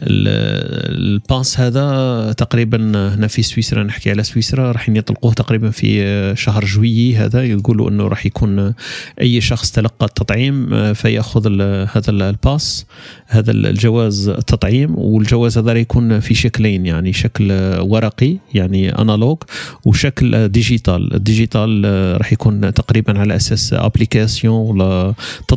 الباس 0.00 1.60
هذا 1.60 2.32
تقريبا 2.32 2.76
هنا 3.14 3.26
في 3.26 3.42
سويسرا 3.42 3.82
نحكي 3.82 4.10
على 4.10 4.22
سويسرا 4.22 4.72
راح 4.72 4.88
يطلقوه 4.88 5.32
تقريبا 5.32 5.70
في 5.70 6.25
شهر 6.34 6.64
جويي 6.64 7.16
هذا 7.16 7.44
يقولوا 7.44 7.90
إنه 7.90 8.08
راح 8.08 8.26
يكون 8.26 8.74
أي 9.20 9.40
شخص 9.40 9.70
تلقى 9.70 10.06
التطعيم 10.06 10.74
آه، 10.74 10.92
فيأخذ 10.92 11.46
هذا 11.92 12.10
الباس 12.10 12.86
هذا 13.26 13.50
الجواز 13.50 14.28
التطعيم 14.28 14.98
والجواز 14.98 15.58
هذا 15.58 15.72
يكون 15.72 16.20
في 16.20 16.34
شكلين 16.34 16.86
يعني 16.86 17.12
شكل 17.12 17.52
ورقي 17.80 18.36
يعني 18.54 18.98
analog 18.98 19.38
وشكل 19.84 20.48
digital 20.48 21.14
ال 21.14 21.23
digital 21.23 21.82
آه، 21.86 22.16
راح 22.16 22.32
يكون 22.32 22.74
تقريبا 22.74 23.18
على 23.18 23.36
أساس 23.36 23.72
application 23.72 24.54
ولا 24.54 25.14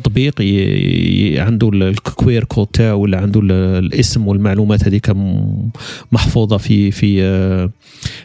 تطبيق 0.09 0.41
عنده 1.41 1.69
ال 1.69 1.94
QR 1.94 2.43
code 2.43 2.67
تاعو 2.67 3.01
ولا 3.01 3.17
عنده 3.17 3.41
الاسم 3.79 4.27
والمعلومات 4.27 4.83
هذيك 4.87 5.13
محفوظة 6.11 6.57
في 6.57 6.91
في 6.91 7.23
آه، 7.23 7.69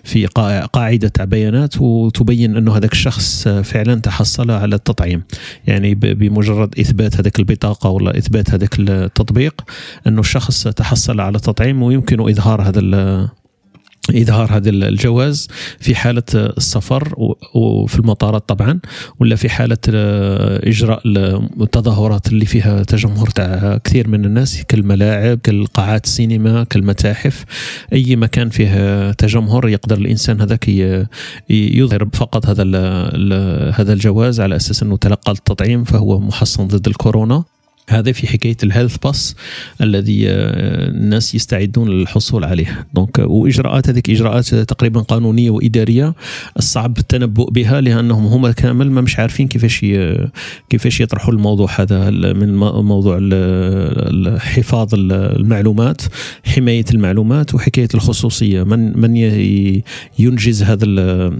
في 0.04 0.26
قاعدة 0.72 1.24
بيانات 1.24 1.80
وتبين 1.80 2.56
أنه 2.56 2.76
هذاك 2.76 2.92
الشخص 2.92 3.48
فعلا 3.48 3.94
تحصل 3.94 4.50
على 4.50 4.74
التطعيم. 4.74 5.22
يعني 5.66 5.94
بمجرد 5.94 6.78
إثبات 6.78 7.16
هذاك 7.16 7.38
البطاقة 7.38 7.90
ولا 7.90 8.18
إثبات 8.18 8.50
هذاك 8.50 8.74
التطبيق 8.78 9.54
أنه 10.06 10.20
الشخص 10.20 10.68
تحصل 10.68 11.20
على 11.20 11.36
التطعيم 11.36 11.82
ويمكن 11.82 12.20
إظهار 12.20 12.62
هذا 12.62 12.80
إظهار 14.10 14.56
هذا 14.56 14.70
الجواز 14.70 15.48
في 15.80 15.94
حالة 15.94 16.22
السفر 16.34 17.14
وفي 17.54 17.98
المطارات 17.98 18.48
طبعا 18.48 18.80
ولا 19.20 19.36
في 19.36 19.48
حالة 19.48 19.78
إجراء 19.88 21.00
التظاهرات 21.60 22.28
اللي 22.28 22.44
فيها 22.44 22.82
تجمهر 22.82 23.26
تاع 23.26 23.78
كثير 23.84 24.08
من 24.08 24.24
الناس 24.24 24.62
كالملاعب 24.68 25.38
كالقاعات 25.38 26.04
السينما 26.04 26.64
كالمتاحف. 26.64 27.44
أي 27.92 28.16
مكان 28.16 28.48
فيه 28.48 29.10
تجمهر 29.10 29.68
يقدر 29.68 29.96
الإنسان 29.96 30.40
هذاك 30.40 30.68
يظهر 31.50 32.08
فقط 32.12 32.46
هذا 32.46 32.62
هذا 33.70 33.92
الجواز 33.92 34.40
على 34.40 34.56
أساس 34.56 34.82
إنه 34.82 34.96
تلقى 34.96 35.32
التطعيم 35.32 35.84
فهو 35.84 36.20
محصن 36.20 36.66
ضد 36.68 36.88
الكورونا. 36.88 37.44
هذا 37.88 38.12
في 38.12 38.26
حكاية 38.26 38.56
ال 38.62 38.67
health 38.67 38.96
pass 38.96 39.36
الذي 39.80 40.30
آه، 40.30 40.88
الناس 40.88 41.34
يستعدون 41.34 41.88
للحصول 41.88 42.44
عليه. 42.44 42.86
donc 42.94 43.18
وإجراءات 43.18 43.88
هذيك 43.88 44.10
إجراءات 44.10 44.54
تقريبا 44.54 45.00
قانونية 45.00 45.50
وإدارية. 45.50 46.14
صعب 46.58 46.98
التنبؤ 46.98 47.50
بها 47.50 47.80
لأنهم 47.80 48.26
هم 48.26 48.50
كامل 48.50 48.90
ما 48.90 49.00
مش 49.00 49.18
عارفين 49.18 49.48
كيفاش 49.48 49.86
كيفاش 50.70 51.00
يطرحوا 51.00 51.32
الموضوع 51.34 51.80
هذا 51.80 52.10
من 52.10 52.56
موضوع 52.56 53.18
حفاظ 54.38 54.88
المعلومات 54.94 56.02
حماية 56.44 56.84
المعلومات 56.94 57.54
وحكاية 57.54 57.88
الخصوصية. 57.94 58.62
من 58.62 59.00
من 59.00 59.16
ينجز 60.18 60.62
هذا 60.62 60.86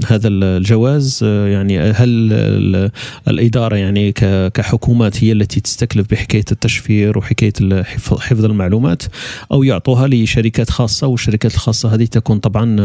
هذا 0.07 0.29
الجواز؟ 0.29 1.21
آه، 1.23 1.49
يعني 1.49 1.81
هل 1.81 2.33
الإدارة 3.29 3.77
يعني 3.77 4.13
كحكومات 4.55 5.25
هي 5.25 5.33
التي 5.33 5.61
تستكلف 5.61 6.11
بحكاية 6.11 6.34
حكاية 6.35 6.53
التشفير 6.53 7.19
وحكاية 7.19 7.83
حفظ 8.19 8.45
المعلومات 8.45 9.03
أو 9.53 9.63
يعطوها 9.63 10.09
لشركات 10.09 10.71
خاصة 10.71 11.07
والشركات 11.07 11.55
الخاصة 11.55 11.95
هذه 11.95 12.05
تكون 12.05 12.39
طبعا 12.39 12.77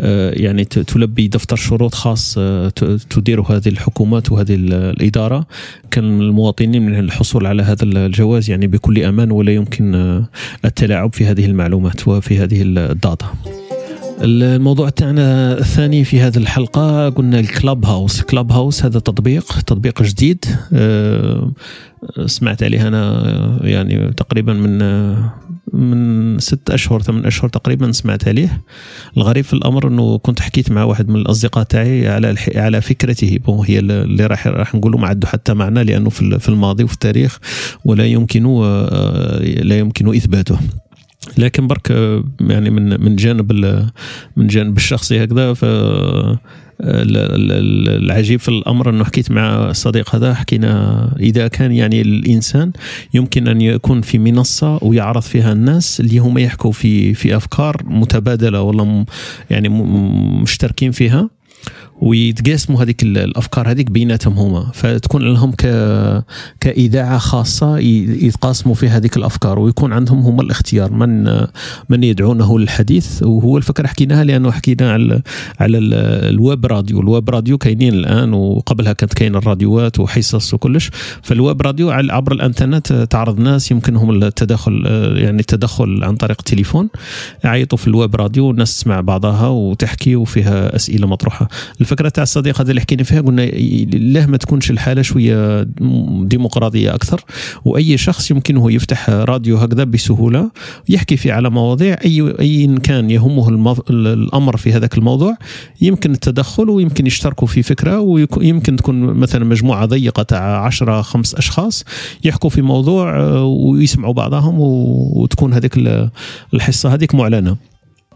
آه، 0.00 0.30
يعني 0.30 0.64
تلبي 0.64 1.28
دفتر 1.28 1.56
شروط 1.56 1.94
خاص 1.94 2.34
آه، 2.38 2.68
تدير 3.10 3.40
هذه 3.40 3.68
الحكومات 3.68 4.32
وهذه 4.32 4.54
الإدارة 4.54 5.46
كان 5.90 6.20
المواطنين 6.20 6.86
من 6.86 6.98
الحصول 6.98 7.46
على 7.46 7.62
هذا 7.62 7.84
الجواز 7.84 8.50
يعني 8.50 8.66
بكل 8.66 9.02
أمان 9.02 9.30
ولا 9.30 9.52
يمكن 9.52 9.94
آه، 9.94 10.28
التلاعب 10.64 11.14
في 11.14 11.26
هذه 11.26 11.46
المعلومات 11.46 12.08
وفي 12.08 12.38
هذه 12.38 12.62
ال 12.62 12.73
data. 12.73 13.26
الموضوع 14.20 14.88
تاعنا 14.88 15.58
الثاني 15.58 16.04
في 16.04 16.20
هذه 16.20 16.36
الحلقة 16.36 17.08
قلنا 17.08 17.40
ال 17.40 17.84
Clubhouse. 17.84 18.22
Clubhouse 18.22 18.84
هذا 18.84 18.98
تطبيق 18.98 19.60
تطبيق 19.60 20.02
جديد. 20.02 20.44
سمعت 22.26 22.62
عليه 22.62 22.88
أنا 22.88 23.60
يعني 23.64 24.12
تقريبا 24.12 24.52
من 24.52 24.78
من 25.72 26.38
ست 26.38 26.70
أشهر 26.70 27.02
ثمان 27.02 27.26
أشهر 27.26 27.48
تقريبا 27.48 27.92
سمعت 27.92 28.28
عليه. 28.28 28.62
الغريب 29.16 29.44
في 29.44 29.52
الأمر 29.52 29.88
إنه 29.88 30.18
كنت 30.18 30.40
حكيت 30.40 30.70
مع 30.70 30.84
واحد 30.84 31.08
من 31.08 31.16
الأصدقاء 31.16 31.64
تاعي 31.64 32.08
على 32.08 32.34
على 32.54 32.80
فكرته. 32.80 33.38
bon 33.46 33.66
هي 33.66 33.78
اللي 33.78 34.26
راح 34.26 34.46
راح 34.46 34.74
نقولوا 34.74 35.00
ما 35.00 35.06
عنده 35.06 35.26
حتى 35.28 35.54
معنى 35.54 35.84
لأنه 35.84 36.10
في 36.10 36.48
الماضي 36.48 36.84
وفي 36.84 36.94
التاريخ 36.94 37.38
ولا 37.84 38.06
يمكن 38.06 38.44
لا 39.42 39.78
يمكن 39.78 40.14
إثباته. 40.14 40.58
لكن 41.38 41.66
برك 41.66 41.90
يعني 42.40 42.70
من 42.70 43.00
من 43.00 43.16
جانب 43.16 43.52
من 44.36 44.46
جانب 44.46 44.76
الشخصي 44.76 45.24
هكذا 45.24 45.54
ف 45.54 45.64
العجيب 46.80 48.40
في 48.40 48.48
الأمر 48.48 48.90
أنه 48.90 49.04
حكيت 49.04 49.30
مع 49.30 49.70
الصديق 49.70 50.14
هذا 50.14 50.34
حكينا 50.34 51.10
إذا 51.20 51.48
كان 51.48 51.72
يعني 51.72 52.00
الإنسان 52.00 52.72
يمكن 53.14 53.48
أن 53.48 53.60
يكون 53.60 54.00
في 54.00 54.18
منصة 54.18 54.78
ويعرض 54.84 55.22
فيها 55.22 55.52
الناس 55.52 56.00
اللي 56.00 56.18
هم 56.18 56.38
يحكوا 56.38 56.72
في 56.72 57.14
في 57.14 57.36
أفكار 57.36 57.82
متبادلة 57.84 58.62
ولا 58.62 59.04
يعني 59.50 59.68
مشتركين 60.42 60.90
فيها. 60.90 61.30
ويتقاسموا 62.00 62.82
هذيك 62.82 63.02
الأفكار 63.02 63.70
هذيك 63.70 63.90
بيناتهم 63.90 64.38
هما. 64.38 64.70
فتكون 64.74 65.22
لهم 65.22 65.52
ك 65.52 65.66
كإذاعة 66.60 67.18
خاصة 67.18 67.78
يتقاسموا 67.78 68.74
في 68.74 68.88
هذيك 68.88 69.16
الأفكار 69.16 69.58
ويكون 69.58 69.92
عندهم 69.92 70.18
هما 70.18 70.42
الاختيار 70.42 70.92
من 70.92 71.24
من 71.88 72.04
يدعونه 72.04 72.58
للحديث. 72.58 73.22
وهو 73.22 73.56
الفكرة 73.56 73.86
حكيناها 73.86 74.24
لأنه 74.24 74.50
حكينا 74.50 74.92
على 74.92 75.22
على 75.60 75.78
ال 75.78 76.00
web 76.00 76.66
radio. 76.66 77.00
ال 77.00 77.07
web 77.07 77.30
radio 77.30 77.58
كاينين 77.58 77.94
الآن 77.94 78.32
وقبلها 78.32 78.92
كانت 78.92 79.14
كاين 79.14 79.36
الراديوات 79.36 80.00
وحصص 80.00 80.54
وكلش. 80.54 80.90
فال 81.22 81.38
web 81.38 81.62
radio 81.62 81.90
عبر 81.90 82.32
الإنترنت 82.32 82.92
تعرض 83.10 83.40
ناس 83.40 83.70
يمكنهم 83.70 84.22
التدخل 84.22 84.82
يعني 85.16 85.40
التدخل 85.40 86.04
عن 86.04 86.16
طريق 86.16 86.36
التليفون. 86.38 86.88
يعيطوا 87.44 87.78
في 87.78 87.88
ال 87.88 87.95
web 87.95 88.16
radio 88.16 88.46
والناس 88.46 88.78
تسمع 88.78 89.00
بعضها 89.00 89.48
وتحكي 89.48 90.16
وفيها 90.16 90.76
أسئلة 90.76 91.06
مطروحة. 91.06 91.48
الفكرة 91.86 92.08
تاع 92.08 92.22
الصديق 92.22 92.60
هذا 92.60 92.70
اللي 92.70 92.80
حكينا 92.80 93.02
فيها 93.02 93.20
قلنا 93.20 93.42
له 93.96 94.26
ما 94.26 94.36
تكونش 94.36 94.70
الحالة 94.70 95.02
شوية 95.02 95.62
ديمقراطية 96.22 96.94
أكثر. 96.94 97.24
وأي 97.64 97.96
شخص 97.96 98.30
يمكنه 98.30 98.72
يفتح 98.72 99.10
راديو 99.10 99.56
هكذا 99.56 99.84
بسهولة 99.84 100.50
يحكي 100.88 101.16
فيه 101.16 101.32
على 101.32 101.50
مواضيع 101.50 101.96
اي 102.04 102.34
اي 102.40 102.78
كان 102.82 103.10
يهمه 103.10 103.48
الأمر 103.90 104.56
في 104.56 104.72
هذاك 104.72 104.98
الموضوع 104.98 105.36
يمكن 105.80 106.12
التدخل 106.12 106.70
ويمكن 106.70 107.06
يشتركوا 107.06 107.46
في 107.46 107.62
فكرة 107.62 108.00
ويمكن 108.00 108.76
تكون 108.76 108.96
مثلا 109.00 109.44
مجموعة 109.44 109.86
ضيقة 109.86 110.22
تاع 110.22 110.64
10 110.64 111.02
خمس 111.02 111.34
أشخاص 111.34 111.84
يحكوا 112.24 112.50
في 112.50 112.62
موضوع 112.62 113.20
آه، 113.20 113.44
ويسمعوا 113.44 114.14
بعضهم 114.14 114.54
وتكون 114.58 115.52
هذيك 115.52 115.78
الحصة 116.54 116.94
هذيك 116.94 117.14
معلنة. 117.14 117.56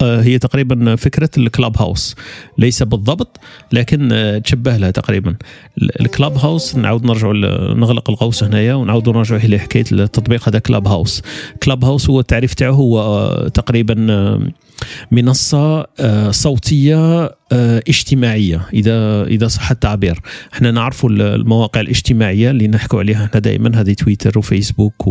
هي 0.02 0.38
تقريبا 0.38 0.96
فكرة 0.96 1.30
الكلاب 1.38 1.78
هاوس. 1.78 2.16
ليس 2.58 2.82
بالضبط 2.82 3.40
لكن 3.72 4.12
آه، 4.12 4.38
تشبه 4.38 4.76
لها 4.76 4.90
تقريبا. 4.90 5.36
الكلاب 6.00 6.38
هاوس 6.38 6.76
نعاود 6.76 7.04
نرجع 7.04 7.32
نغلق 7.74 8.10
القوس 8.10 8.44
هنايا 8.44 8.74
ونعاود 8.74 9.08
نرجع 9.08 9.36
إلى 9.36 9.58
حكاية 9.58 9.84
التطبيق 9.92 10.48
هذا 10.48 10.58
كلاب 10.58 10.88
هاوس. 10.88 11.22
كلاب 11.62 11.84
هاوس 11.84 12.10
هو 12.10 12.20
التعريف 12.20 12.54
تاعه 12.54 12.70
هو 12.70 13.48
تقريبا 13.54 13.94
منصة 15.10 15.86
صوتية 16.30 17.24
آه، 17.24 17.39
اجتماعية 17.52 18.60
إذا 18.72 19.24
إذا 19.24 19.48
صح 19.48 19.70
التعبير. 19.70 20.20
إحنا 20.52 20.70
نعرف 20.70 21.06
المواقع 21.06 21.80
الاجتماعية 21.80 22.50
اللي 22.50 22.68
نحكوا 22.68 22.98
عليها 22.98 23.24
إحنا 23.24 23.40
دائما 23.40 23.80
هذه 23.80 23.92
تويتر 23.92 24.38
وفيسبوك 24.38 25.06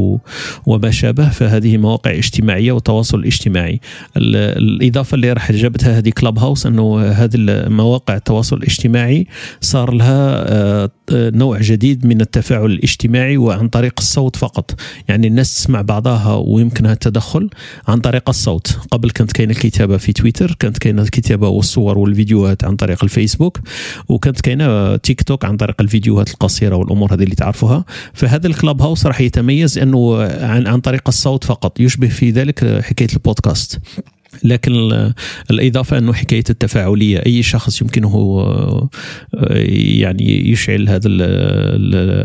وما 0.65 0.91
شابه 0.91 1.29
فهذه 1.29 1.77
مواقع 1.77 2.11
اجتماعية 2.11 2.71
وتواصل 2.71 3.25
اجتماعي. 3.25 3.79
الإضافة 4.17 5.15
اللي 5.15 5.33
راح 5.33 5.51
جابتها 5.51 5.97
هذه 5.97 6.09
كلاب 6.09 6.39
هاوس 6.39 6.65
إنه 6.65 7.01
هذه 7.01 7.35
المواقع 7.35 8.15
التواصل 8.15 8.57
الاجتماعي 8.57 9.27
صار 9.61 9.93
لها 9.93 10.45
آه، 10.53 10.89
نوع 11.11 11.59
جديد 11.59 12.05
من 12.05 12.21
التفاعل 12.21 12.65
الاجتماعي 12.65 13.37
وعن 13.37 13.67
طريق 13.67 13.93
الصوت 13.97 14.35
فقط. 14.35 14.79
يعني 15.07 15.27
الناس 15.27 15.55
تسمع 15.55 15.81
بعضها 15.81 16.35
ويمكنها 16.35 16.93
التدخل 16.93 17.49
عن 17.87 17.99
طريق 17.99 18.29
الصوت. 18.29 18.79
قبل 18.91 19.09
كانت 19.09 19.31
كاينة 19.31 19.51
الكتابة 19.51 19.97
في 19.97 20.13
تويتر 20.13 20.55
كانت 20.59 20.77
كاينة 20.77 21.01
الكتابة 21.01 21.47
والصور 21.47 21.97
والفيديو 21.97 22.28
فيديوهات 22.29 22.63
عن 22.63 22.75
طريق 22.75 23.03
الفيسبوك 23.03 23.59
وكانت 24.09 24.41
كاينة 24.41 24.95
تيك 24.95 25.23
توك 25.23 25.45
عن 25.45 25.57
طريق 25.57 25.81
الفيديوهات 25.81 26.29
القصيرة 26.29 26.75
والأمور 26.75 27.13
هذه 27.13 27.23
اللي 27.23 27.35
تعرفوها. 27.35 27.85
فهذا 28.13 28.47
الكلاب 28.47 28.81
هاوس 28.81 29.05
راح 29.05 29.21
يتميز 29.21 29.77
إنه 29.77 30.23
عن, 30.23 30.67
عن 30.67 30.79
طريق 30.79 31.01
الصوت 31.07 31.43
فقط 31.43 31.79
يشبه 31.79 32.07
في 32.07 32.31
ذلك 32.31 32.81
حكاية 32.81 33.07
البودكاست. 33.13 33.79
لكن 34.43 34.71
الإضافة 35.51 35.97
أنه 35.97 36.13
حكاية 36.13 36.43
التفاعلية 36.49 37.25
أي 37.25 37.43
شخص 37.43 37.81
يمكنه 37.81 38.15
آه، 38.15 38.89
يعني 39.73 40.49
يشعل 40.49 40.89
هذا 40.89 41.09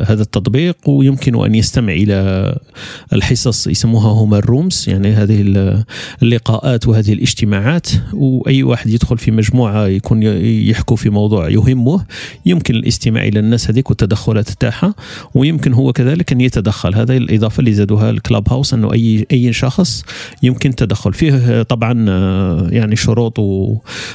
هذا 0.06 0.22
التطبيق 0.22 0.76
ويمكن 0.86 1.44
أن 1.44 1.54
يستمع 1.54 1.92
إلى 1.92 2.58
الحصص 3.12 3.66
يسموها 3.66 4.08
هما 4.08 4.38
الرومز 4.38 4.84
يعني 4.88 5.12
هذه 5.12 5.44
اللقاءات 6.22 6.88
وهذه 6.88 7.12
الاجتماعات. 7.12 7.88
وأي 8.12 8.62
واحد 8.62 8.90
يدخل 8.90 9.18
في 9.18 9.30
مجموعة 9.30 9.86
يكون 9.86 10.22
يحكوا 10.22 10.96
في 10.96 11.10
موضوع 11.10 11.48
يهمه 11.48 12.04
يمكن 12.46 12.74
الاستماع 12.74 13.24
إلى 13.24 13.38
الناس 13.38 13.70
هذيك 13.70 13.90
والتدخلات 13.90 14.50
تاعها. 14.50 14.94
ويمكن 15.34 15.72
هو 15.72 15.92
كذلك 15.92 16.32
أن 16.32 16.40
يتدخل. 16.40 16.94
هذه 16.94 17.16
الإضافة 17.16 17.60
اللي 17.60 17.72
زادوها 17.72 18.10
ال 18.10 18.48
Clubhouse 18.48 18.74
أنه 18.74 18.92
أي 18.92 19.26
أي 19.32 19.52
شخص 19.52 20.04
يمكن 20.42 20.70
التدخل 20.70 21.12
فيه 21.12 21.62
طبعا 21.62 21.93
آه، 22.08 22.68
يعني 22.70 22.96
شروط 22.96 23.38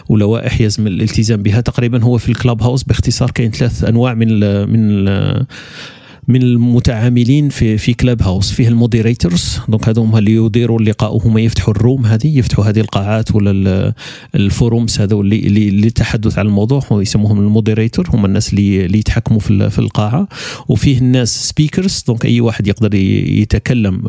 ولوائح 0.10 0.62
يلزم 0.62 0.88
الالتزام 0.88 1.44
بها. 1.44 1.62
تقريبا 1.62 2.04
هو 2.04 2.18
في 2.18 2.30
ال 2.30 2.64
Clubhouse 2.64 2.84
باختصار 2.84 3.32
كاين 3.32 3.52
ثلاث 3.52 3.84
أنواع 3.84 4.14
من 4.14 4.28
ال 4.30 4.70
من 4.70 4.80
ال 4.92 5.46
من 6.30 6.42
المتعاملين 6.42 7.50
في 7.50 7.78
في 7.78 7.94
Clubhouse 7.94 8.52
فيه 8.52 8.68
ال 8.68 8.75
moderators. 8.75 9.60
Donc 9.68 9.90
هذو 9.90 10.04
هما 10.04 10.20
اللي 10.20 10.36
يديروا 10.36 10.80
اللقاء 10.80 11.16
وهما 11.16 11.42
يفتحوا 11.42 11.74
ال 11.74 11.80
room 11.80 12.06
هذه 12.06 12.38
يفتحوا 12.38 12.66
هذه 12.66 12.80
القاعات 12.80 13.36
ولا 13.36 13.94
ال 14.36 14.45
forums 14.45 15.02
هذو 15.02 15.22
اللي 15.22 15.70
للتحدث 15.70 16.38
على 16.40 16.48
الموضوع. 16.48 16.84
يسموهم 16.92 17.40
ال 17.40 17.47
moderator 17.47 18.10
هما 18.14 18.28
الناس 18.28 18.50
اللي 18.50 18.86
اللي 18.86 18.98
يتحكموا 19.00 19.40
في 19.40 19.70
في 19.70 19.80
القاعة. 19.80 20.28
وفيه 20.68 20.98
الناس 20.98 21.50
speakers 21.50 22.04
donc 22.08 22.26
أي 22.26 22.42
واحد 22.42 22.68
يقدر 22.68 22.96
يتكلم 22.96 24.02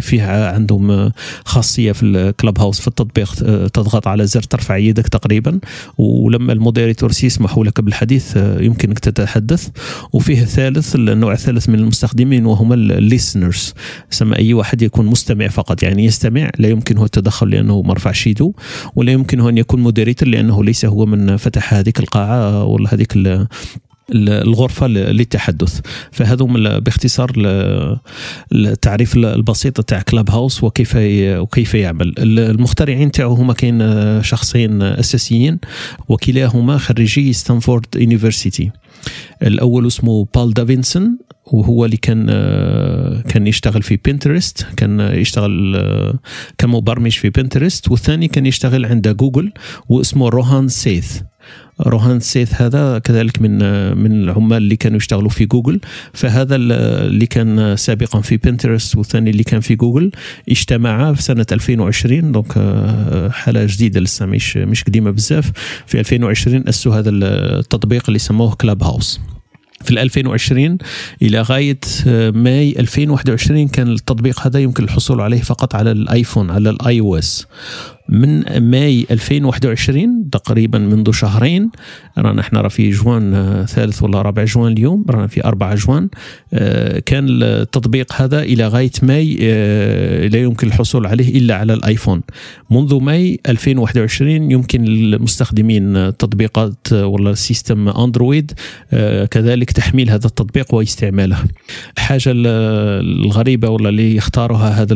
فيه 0.00 0.22
عندهم 0.48 1.12
خاصية 1.44 1.92
في 1.92 2.02
ال 2.02 2.58
Clubhouse 2.58 2.80
في 2.80 2.88
التطبيق 2.88 3.34
تضغط 3.68 4.06
على 4.06 4.26
زر 4.26 4.42
ترفع 4.42 4.76
يدك 4.76 5.08
تقريبا. 5.08 5.60
ولما 5.98 6.52
ال 6.52 6.59
moderators 6.59 7.24
يسمحوا 7.24 7.64
لك 7.64 7.80
بالحديث 7.80 8.36
يمكنك 8.36 8.98
تتحدث. 8.98 9.68
وفيه 10.12 10.42
الثالث 10.42 10.94
النوع 10.94 11.32
الثالث 11.32 11.65
من 11.68 11.78
المستخدمين 11.78 12.46
وهم 12.46 12.72
ال 12.72 12.82
listeners 12.82 13.74
سما 14.10 14.38
أي 14.38 14.54
واحد 14.54 14.82
يكون 14.82 15.06
مستمع 15.06 15.48
فقط 15.48 15.82
يعني 15.82 16.04
يستمع 16.04 16.50
لا 16.58 16.68
يمكنه 16.68 17.04
التدخل 17.04 17.50
لأنه 17.50 17.82
ما 17.82 17.94
رفعش 17.94 18.26
يده 18.26 18.52
ولا 18.96 19.12
يمكنه 19.12 19.48
أن 19.48 19.58
يكون 19.58 19.80
moderator 19.82 20.28
لأنه 20.28 20.64
ليس 20.64 20.84
هو 20.84 21.06
من 21.06 21.36
فتح 21.36 21.74
هذيك 21.74 22.00
القاعة 22.00 22.64
ولا 22.64 22.94
هذيك 22.94 23.12
الغرفة 24.10 24.86
للتحدث. 24.86 25.80
فهذا 26.12 26.44
باختصار 26.78 27.32
التعريف 28.52 29.16
البسيط 29.16 29.80
تاع 29.80 30.02
Clubhouse 30.02 30.64
وكيف 30.64 30.96
وكيف 31.16 31.74
يعمل. 31.74 32.14
المخترعين 32.18 33.10
تاعو 33.10 33.34
هما 33.34 33.52
كاين 33.52 34.22
شخصين 34.22 34.82
أساسيين 34.82 35.58
وكلاهما 36.08 36.78
خريجي 36.78 37.32
Stanford 37.32 37.86
University 37.96 38.70
الأول 39.42 39.86
اسمه 39.86 40.26
Paul 40.34 40.54
Davison 40.54 41.18
وهو 41.46 41.84
اللي 41.84 41.96
كان 41.96 42.26
كان 43.28 43.46
يشتغل 43.46 43.82
في 43.82 43.98
Pinterest 44.04 44.66
كان 44.76 45.00
يشتغل 45.00 45.76
كمبرمج 46.58 47.12
في 47.12 47.30
Pinterest 47.30 47.90
والثاني 47.90 48.28
كان 48.28 48.46
يشتغل 48.46 48.86
عند 48.86 49.08
جوجل 49.08 49.52
واسمه 49.88 50.28
Rohan 50.28 50.68
Seth. 50.68 51.20
Rohan 51.80 52.20
Seth 52.20 52.62
هذا 52.62 52.98
كذلك 52.98 53.42
من 53.42 53.58
من 53.98 54.12
العمال 54.12 54.56
اللي 54.56 54.76
كانوا 54.76 54.96
يشتغلوا 54.96 55.28
في 55.30 55.46
جوجل. 55.46 55.80
فهذا 56.12 56.56
اللي 56.56 57.26
كان 57.26 57.76
سابقا 57.76 58.20
في 58.20 58.36
Pinterest 58.36 58.96
والثاني 58.96 59.30
اللي 59.30 59.44
كان 59.44 59.60
في 59.60 59.74
جوجل 59.74 60.10
اجتمعا 60.50 61.12
في 61.12 61.22
سنة 61.22 61.46
2020 61.52 62.32
donc 62.32 62.52
حاجة 63.32 63.64
جديدة 63.66 64.00
لسه 64.00 64.26
مش 64.26 64.56
مش 64.56 64.84
قديمة 64.84 65.10
بزاف. 65.10 65.52
في 65.86 66.00
2020 66.00 66.68
أسسوا 66.68 66.94
هذا 66.94 67.10
التطبيق 67.10 68.04
اللي 68.08 68.18
سموه 68.18 68.54
Clubhouse 68.54 69.20
في 69.86 70.02
2020 70.02 70.78
إلى 71.22 71.40
غاية 71.40 71.80
ماي 72.30 72.74
2021 72.78 73.68
كان 73.68 73.92
التطبيق 73.92 74.46
هذا 74.46 74.60
يمكن 74.60 74.84
الحصول 74.84 75.20
عليه 75.20 75.40
فقط 75.40 75.74
على 75.74 75.90
ال 75.90 75.99
iPhone 75.99 76.50
على 76.50 76.70
ال 76.70 77.00
iOS. 77.00 77.46
من 78.08 78.60
ماي 78.70 79.06
2021 79.10 80.30
تقريبا 80.30 80.78
منذ 80.78 81.12
شهرين. 81.12 81.70
رانا 82.18 82.40
إحنا 82.40 82.60
راه 82.60 82.68
في 82.68 82.90
جوان 82.90 83.34
آه، 83.34 83.64
ثالث 83.64 84.02
ولا 84.02 84.22
رابع 84.22 84.44
جوان 84.44 84.72
اليوم. 84.72 85.04
رانا 85.10 85.26
في 85.26 85.44
4 85.44 85.74
جوان. 85.74 86.08
آه، 86.54 86.98
كان 86.98 87.26
التطبيق 87.28 88.12
هذا 88.12 88.42
إلى 88.42 88.68
غاية 88.68 88.90
ماي 89.02 89.38
آه، 89.40 90.26
لا 90.26 90.38
يمكن 90.38 90.66
الحصول 90.66 91.06
عليه 91.06 91.38
إلا 91.38 91.56
على 91.56 91.74
ال 91.74 91.80
iPhone. 91.80 92.22
منذ 92.70 93.00
ماي 93.00 93.40
2021 93.48 94.50
يمكن 94.50 94.84
للمستخدمين 94.84 96.16
تطبيقات 96.16 96.92
ولا 96.92 97.34
système 97.34 97.88
Android 97.88 98.52
كذلك 99.30 99.70
تحميل 99.70 100.10
هذا 100.10 100.26
التطبيق 100.26 100.74
واستعماله. 100.74 101.38
الحاجة 101.96 102.32
الغريبة 102.34 103.68
ولا 103.68 103.88
اللي 103.88 104.18
اختارها 104.18 104.82
هذا 104.82 104.94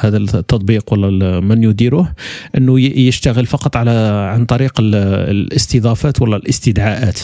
هذا 0.00 0.16
التطبيق 0.16 0.92
ولا 0.92 1.40
من 1.40 1.64
يديره 1.64 2.12
أنه 2.56 2.80
يشتغل 2.80 3.46
فقط 3.46 3.76
على 3.76 3.90
عن 4.32 4.44
طريق 4.44 4.72
الاستضافات 4.80 6.22
ولا 6.22 6.36
الاستدعاءات. 6.36 7.20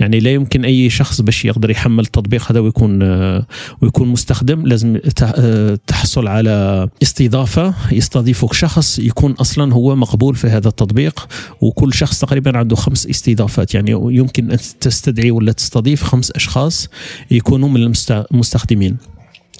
يعني 0.00 0.20
لا 0.20 0.30
يمكن 0.30 0.64
أي 0.64 0.90
شخص 0.90 1.20
باش 1.20 1.44
يقدر 1.44 1.70
يحمل 1.70 2.04
التطبيق 2.04 2.52
هذا 2.52 2.60
ويكون 2.60 3.02
ويكون 3.82 4.08
مستخدم. 4.08 4.66
لازم 4.66 4.96
تحصل 5.86 6.28
على 6.28 6.88
استضافة 7.02 7.74
يستضيفك 7.92 8.52
شخص 8.52 8.98
يكون 8.98 9.32
أصلا 9.32 9.74
هو 9.74 9.96
مقبول 9.96 10.34
في 10.34 10.46
هذا 10.46 10.68
التطبيق 10.68 11.28
وكل 11.60 11.94
شخص 11.94 12.20
تقريبا 12.20 12.58
عنده 12.58 12.76
خمس 12.76 13.06
استضافات. 13.06 13.74
يعني 13.74 13.90
يمكن 13.90 14.50
أن 14.50 14.58
تستدعي 14.80 15.30
ولا 15.30 15.52
تستضيف 15.52 16.02
خمس 16.02 16.30
أشخاص 16.30 16.88
يكونوا 17.30 17.68
من 17.68 17.92
المستخدمين 18.32 18.96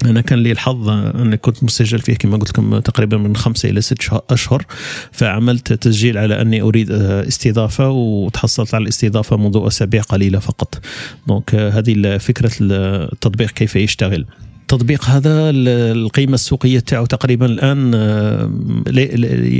أنا 0.04 0.20
كان 0.20 0.38
لي 0.38 0.52
الحظ 0.52 0.88
اني 0.88 1.36
كنت 1.36 1.64
مسجل 1.64 1.98
فيه 1.98 2.14
كما 2.14 2.36
قلت 2.36 2.50
لكم 2.50 2.78
تقريبا 2.78 3.16
من 3.16 3.36
خمسه 3.36 3.68
إلى 3.68 3.80
ست 3.80 4.10
أشهر. 4.30 4.64
فعملت 5.12 5.72
تسجيل 5.72 6.18
على 6.18 6.40
أني 6.40 6.62
أريد 6.62 6.90
استضافة 6.90 7.90
وتحصلت 7.90 8.74
على 8.74 8.82
الاستضافة 8.82 9.36
منذ 9.36 9.62
أسابيع 9.66 10.02
قليلة 10.02 10.38
فقط. 10.38 10.84
دونك 11.26 11.54
هذه 11.54 12.18
فكره 12.18 12.52
التطبيق 12.60 13.50
كيف 13.50 13.76
يشتغل. 13.76 14.26
التطبيق 14.66 15.04
هذا 15.04 15.50
القيمة 15.50 16.34
السوقية 16.34 16.78
تاعو 16.78 17.06
تقريبا 17.06 17.46
الآن 17.46 17.94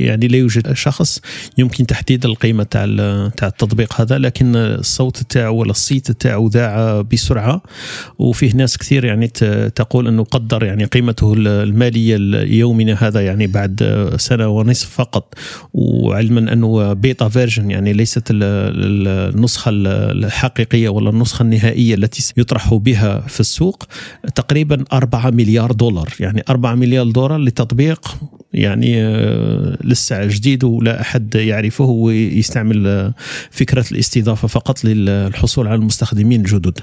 يعني 0.03 0.29
لا 0.29 0.37
يوجد 0.37 0.73
شخص 0.73 1.21
يمكن 1.59 1.87
تحديد 1.87 2.25
القيمة 2.25 2.63
تاع 2.63 2.85
تاع 3.37 3.49
التطبيق 3.49 4.01
هذا 4.01 4.19
لكن 4.19 4.57
الصوت 4.57 5.17
تاعو 5.17 5.57
ولا 5.57 5.71
الصيت 5.71 6.11
تاعو 6.11 6.49
ذاع 6.49 7.01
بسرعة. 7.01 7.63
وفيه 8.19 8.53
ناس 8.55 8.79
كثير 8.79 9.05
يعني 9.05 9.29
تقول 9.75 10.09
إنه 10.09 10.25
قدر 10.25 10.65
يعني 10.65 10.85
قيمته 10.85 11.35
المالية 11.37 12.17
ليومنا 12.17 12.97
هذا 13.01 13.21
يعني 13.21 13.47
بعد 13.47 14.11
سنة 14.17 14.49
ونصف 14.49 14.91
فقط. 14.91 15.35
وعلما 15.75 16.53
أنه 16.53 16.93
beta 16.93 17.29
version 17.29 17.71
يعني 17.71 17.93
ليست 17.93 18.23
النسخة 18.31 19.71
الحقيقية 19.71 20.89
ولا 20.89 21.11
النسخة 21.11 21.43
النهائية 21.43 21.95
التي 21.95 22.33
يطرح 22.37 22.75
بها 22.75 23.21
في 23.21 23.41
السوق. 23.41 23.85
تقريبا 24.35 24.85
4 24.97 25.31
مليار 25.31 25.73
دولار. 25.73 26.13
يعني 26.21 26.43
4 26.49 26.75
مليار 26.75 27.11
دولار 27.11 27.39
لتطبيق 27.39 28.17
يعني 28.53 29.03
آه، 29.03 29.79
لسه 29.85 30.25
جديد 30.25 30.65
ولا 30.65 31.01
أحد 31.01 31.35
يعرفه 31.35 31.85
ويستعمل 31.85 32.87
آه، 32.87 33.15
فكرة 33.51 33.85
الاستضافة 33.93 34.49
فقط 34.49 34.85
للحصول 34.85 35.67
على 35.67 35.77
المستخدمين 35.77 36.41
الجدد. 36.41 36.81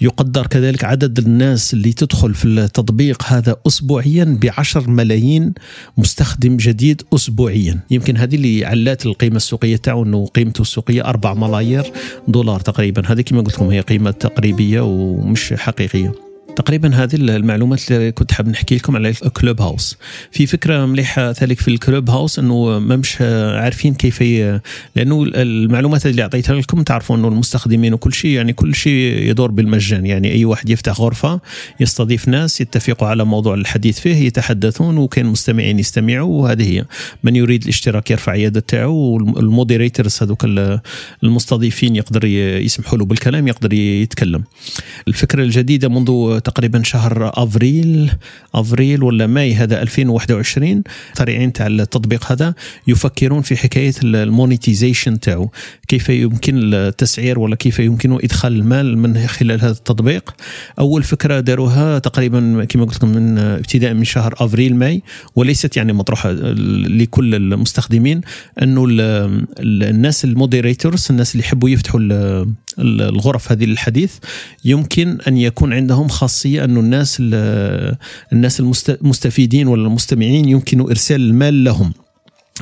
يقدر 0.00 0.46
كذلك 0.46 0.84
عدد 0.84 1.18
الناس 1.18 1.74
اللي 1.74 1.92
تدخل 1.92 2.34
في 2.34 2.44
التطبيق 2.44 3.22
هذا 3.26 3.56
اسبوعيا 3.66 4.24
ب 4.24 4.50
10 4.58 4.90
ملايين 4.90 5.54
مستخدم 5.98 6.56
جديد 6.56 7.02
اسبوعيا. 7.14 7.80
يمكن 7.90 8.16
هذه 8.16 8.34
اللي 8.34 8.64
علات 8.64 9.06
القيمة 9.06 9.36
السوقية 9.36 9.76
تاعو 9.76 10.04
إنه 10.04 10.26
قيمته 10.26 10.62
السوقية 10.62 11.02
4 11.04 11.34
ملايير 11.34 11.92
دولار 12.28 12.60
تقريبا. 12.60 13.02
هذه 13.06 13.20
كما 13.20 13.40
قلت 13.40 13.54
لكم 13.54 13.70
هي 13.70 13.80
قيمة 13.80 14.10
تقريبية 14.10 14.80
ومش 14.80 15.52
حقيقية. 15.52 16.29
تقريبا 16.60 16.94
هذه 16.94 17.14
المعلومات 17.14 17.92
اللي 17.92 18.12
كنت 18.12 18.32
حاب 18.32 18.48
نحكي 18.48 18.76
لكم 18.76 18.96
على 18.96 19.08
ال 19.08 19.60
Clubhouse 19.60 19.96
في 20.32 20.46
فكرة 20.46 20.86
مليحة 20.86 21.30
ذلك 21.30 21.60
في 21.60 21.68
ال 21.68 22.10
Clubhouse 22.10 22.38
إنه 22.38 22.78
ما 22.78 22.96
مش 22.96 23.16
عارفين 23.62 23.94
كيف 23.94 24.22
لأنه 24.96 25.22
المعلومات 25.34 26.06
اللي 26.06 26.22
أعطيتها 26.22 26.60
لكم 26.60 26.82
تعرفوا 26.82 27.16
إنه 27.16 27.28
المستخدمين 27.28 27.94
وكل 27.94 28.12
شيء 28.14 28.30
يعني 28.30 28.52
كل 28.52 28.74
شيء 28.74 29.22
يدور 29.22 29.50
بالمجان. 29.50 30.06
يعني 30.06 30.32
أي 30.32 30.44
واحد 30.44 30.70
يفتح 30.70 31.00
غرفة 31.00 31.40
يستضيف 31.80 32.28
ناس 32.28 32.60
يتفقوا 32.60 33.08
على 33.08 33.24
موضوع 33.24 33.54
الحديث 33.54 34.00
فيه 34.00 34.16
يتحدثون 34.16 34.96
وكان 34.98 35.26
مستمعين 35.26 35.78
يستمعوا 35.78 36.42
وهذه 36.42 36.72
هي. 36.72 36.84
من 37.24 37.36
يريد 37.36 37.62
الاشتراك 37.62 38.10
يرفع 38.10 38.34
يده 38.34 38.60
تاعو 38.60 38.94
وال 38.94 39.15
moderators 39.15 40.18
هذوك 40.22 40.46
المستضيفين 41.24 41.96
يقدر 41.96 42.24
يسمحوا 42.24 42.98
له 42.98 43.04
بالكلام 43.04 43.48
يقدر 43.48 43.72
يتكلم. 43.72 44.44
الفكرة 45.08 45.42
الجديدة 45.42 45.88
منذ 45.88 46.38
تقريبا 46.50 46.82
شهر 46.82 47.30
أفريل 47.34 48.12
أفريل 48.54 49.02
ولا 49.02 49.26
ماي 49.26 49.54
هذا 49.54 49.82
2021 49.82 50.82
طريقين 51.16 51.52
تاع 51.52 51.66
التطبيق 51.66 52.32
هذا 52.32 52.54
يفكرون 52.86 53.42
في 53.42 53.56
حكاية 53.56 53.94
ال 54.04 54.13
monetization 54.13 55.20
تاعو. 55.20 55.50
كيف 55.88 56.08
يمكن 56.08 56.74
التسعير 56.74 57.38
ولا 57.38 57.56
كيف 57.56 57.78
يمكن 57.78 58.12
إدخال 58.12 58.52
المال 58.52 58.98
من 58.98 59.26
خلال 59.26 59.60
هذا 59.60 59.70
التطبيق. 59.70 60.34
أول 60.78 61.02
فكرة 61.02 61.40
داروها 61.40 61.98
تقريبا 61.98 62.64
كما 62.64 62.84
قلت 62.84 62.96
لكم 62.96 63.08
من 63.08 63.38
ابتداء 63.38 63.94
من 63.94 64.04
شهر 64.04 64.34
أفريل 64.38 64.76
ماي 64.76 65.02
وليست 65.36 65.76
يعني 65.76 65.92
مطروحة 65.92 66.32
لكل 66.32 67.34
المستخدمين 67.34 68.20
أنه 68.62 68.86
الناس 69.60 70.24
ال 70.24 70.32
moderators 70.32 71.06
الناس 71.10 71.32
اللي 71.32 71.44
يحبوا 71.44 71.68
يفتحوا 71.68 72.00
الغرف 72.78 73.52
هذه 73.52 73.64
للحديث 73.64 74.14
يمكن 74.64 75.18
أن 75.28 75.36
يكون 75.36 75.72
عندهم 75.72 76.08
خاصية 76.30 76.64
انه 76.64 76.80
الناس 76.80 77.22
الناس 78.32 78.60
المستفيدين 78.60 79.68
ولا 79.68 79.86
المستمعين 79.86 80.48
يمكن 80.48 80.80
إرسال 80.80 81.20
المال 81.20 81.64
لهم. 81.64 81.92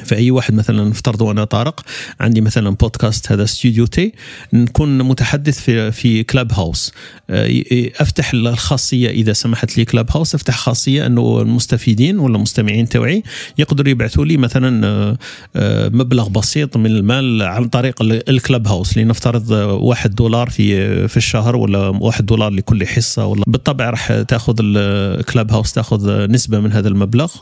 فأي 0.05 0.31
واحد 0.31 0.55
مثلا 0.55 0.85
نفترض 0.89 1.23
أنا 1.23 1.45
طارق 1.45 1.81
عندي 2.21 2.41
مثلا 2.41 2.71
بودكاست 2.71 3.33
هذا 3.33 3.45
Studio.T 3.45 4.13
نكون 4.53 5.03
متحدث 5.03 5.61
في 5.61 5.93
في 5.93 6.23
Clubhouse 6.23 6.93
آه، 7.31 7.65
أفتح 8.01 8.33
الخاصية 8.35 9.11
إذا 9.11 9.33
سمحت 9.33 9.79
لي 9.79 9.85
Clubhouse 9.85 10.35
أفتح 10.35 10.57
خاصية 10.57 11.07
أنه 11.07 11.41
المستفيدين 11.41 12.19
ولا 12.19 12.37
المستمعين 12.37 12.89
توعي 12.89 13.23
يقدروا 13.59 13.91
يبعثوا 13.91 14.25
لي 14.25 14.37
مثلا 14.37 14.87
آه، 14.87 15.19
آه، 15.57 15.89
مبلغ 15.89 16.29
بسيط 16.29 16.77
من 16.77 16.87
المال 16.87 17.43
عن 17.43 17.69
طريق 17.69 18.03
الكلاب 18.03 18.69
هاوس 18.69 18.99
لنفترض 18.99 19.51
واحد 19.81 20.15
دولار 20.15 20.51
في 20.51 21.09
في 21.09 21.17
الشهر 21.17 21.57
ولا 21.57 21.89
واحد 21.89 22.27
دولار 22.27 22.51
لكل 22.51 22.87
حصة 22.87 23.27
ولا 23.27 23.45
بالطبع 23.47 23.91
راح 23.91 24.13
تأخذ 24.13 24.57
الكلاب 24.61 25.53
هاوس 25.53 25.73
تأخذ 25.73 26.31
نسبة 26.31 26.61
من 26.61 26.73
هذا 26.73 26.89
المبلغ 26.89 27.33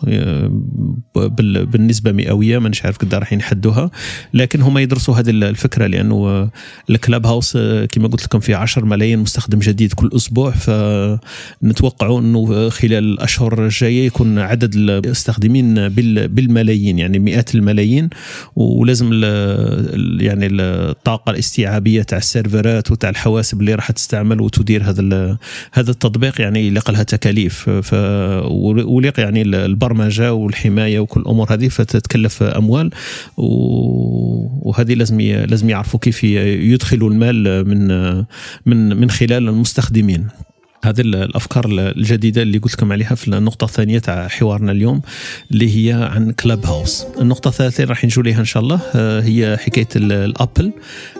بالنسبة 1.64 2.12
مئوية. 2.12 2.45
شوية 2.46 2.58
مانيش 2.58 2.84
عارف 2.84 2.98
قد 2.98 3.14
راح 3.14 3.32
ينحدوها. 3.32 3.90
لكن 4.34 4.62
هم 4.62 4.78
يدرسوا 4.78 5.14
هذه 5.14 5.30
الفكرة 5.30 5.86
لأنه 5.86 6.50
الكلاب 6.90 7.26
هاوس 7.26 7.56
كما 7.92 8.08
قلت 8.08 8.24
لكم 8.24 8.40
في 8.40 8.54
10 8.54 8.84
ملايين 8.84 9.18
مستخدم 9.18 9.58
جديد 9.58 9.92
كل 9.92 10.10
أسبوع. 10.16 10.50
فنتوقعوا 10.50 12.20
إنه 12.20 12.68
خلال 12.68 13.04
الأشهر 13.04 13.64
الجاية 13.64 14.06
يكون 14.06 14.38
عدد 14.38 14.74
المستخدمين 14.74 15.88
بالملايين 16.28 16.98
يعني 16.98 17.18
مئات 17.18 17.54
الملايين. 17.54 18.10
ولازم 18.56 19.10
يعني 20.20 20.46
الطاقة 20.46 21.30
الاستيعابية 21.30 22.02
تاع 22.02 22.18
السيرفرات 22.18 22.90
وتاع 22.90 23.10
الحواسب 23.10 23.60
اللي 23.60 23.74
راح 23.74 23.90
تستعمل 23.90 24.40
وتدير 24.40 24.82
هذا 24.82 25.36
هذا 25.72 25.90
التطبيق 25.90 26.40
يعني 26.40 26.66
يلقى 26.66 26.92
لها 26.92 27.02
تكاليف. 27.02 27.70
ف 27.70 27.92
يعني 29.18 29.42
البرمجة 29.42 30.32
والحماية 30.32 31.00
وكل 31.00 31.20
الأمور 31.20 31.54
هذه 31.54 31.68
فتتكلف 31.68 32.35
أموال. 32.42 32.90
وهذه 33.36 34.94
لازم 34.94 35.20
لازم 35.20 35.70
يعرفوا 35.70 36.00
كيف 36.00 36.24
يدخلوا 36.24 37.10
المال 37.10 37.68
من 37.68 37.88
من 38.66 38.96
من 38.96 39.10
خلال 39.10 39.48
المستخدمين. 39.48 40.28
هذه 40.84 41.00
الأفكار 41.00 41.64
الجديدة 41.68 42.42
اللي 42.42 42.58
قلت 42.58 42.74
لكم 42.74 42.92
عليها 42.92 43.14
في 43.14 43.28
النقطة 43.28 43.64
الثانية 43.64 43.98
تاع 43.98 44.28
حوارنا 44.28 44.72
اليوم 44.72 45.00
اللي 45.50 45.76
هي 45.76 45.92
عن 45.92 46.30
Clubhouse 46.30 47.06
النقطة 47.20 47.48
الثالثة 47.48 47.84
راح 47.84 48.04
نجوا 48.04 48.22
ليها 48.22 48.40
إن 48.40 48.44
شاء 48.44 48.62
الله 48.62 48.80
آه، 48.94 49.20
هي 49.20 49.56
حكاية 49.60 49.88
ال 49.96 50.07
Apple. 50.07 50.72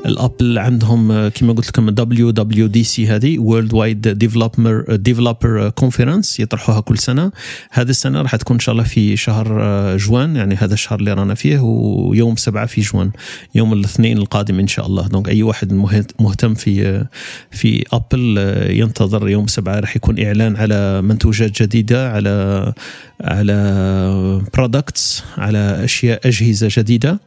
ال 0.06 0.15
Apple 0.15 0.59
عندهم 0.58 1.12
آه، 1.12 1.28
كما 1.28 1.52
قلت 1.52 1.68
لكم 1.68 1.90
WWDC 1.90 3.06
هذه 3.06 3.38
Worldwide 3.38 3.74
Developer 3.74 4.96
Developer 4.96 5.68
Conference 5.68 6.40
يطرحوها 6.40 6.80
كل 6.80 6.98
سنة. 6.98 7.32
هذه 7.70 7.90
السنة 7.90 8.22
راح 8.22 8.36
تكون 8.36 8.54
إن 8.54 8.60
شاء 8.60 8.72
الله 8.72 8.84
في 8.84 9.16
شهر 9.16 9.62
آه، 9.62 9.96
جوان 9.96 10.36
يعني 10.36 10.54
هذا 10.54 10.74
الشهر 10.74 10.98
اللي 10.98 11.12
رانا 11.12 11.34
فيه 11.34 11.58
ويوم 11.58 12.36
سبعة 12.36 12.66
في 12.66 12.80
جوان 12.80 13.10
يوم 13.54 13.72
الاثنين 13.72 14.18
القادم 14.18 14.58
إن 14.58 14.66
شاء 14.66 14.86
الله. 14.86 15.08
donc 15.09 15.28
أي 15.28 15.42
واحد 15.42 15.72
مهتم 16.20 16.54
في 16.54 17.04
في 17.50 17.84
Apple 17.92 18.38
ينتظر 18.70 19.28
يوم 19.28 19.46
سبعة 19.46 19.80
راح 19.80 19.96
يكون 19.96 20.24
إعلان 20.24 20.56
على 20.56 21.02
منتوجات 21.02 21.62
جديدة 21.62 22.12
على 22.12 22.72
على 23.20 24.42
products 24.54 25.24
على 25.38 25.85
أشياء 25.85 26.29
أجهزة 26.29 26.68
جديدة. 26.70 27.20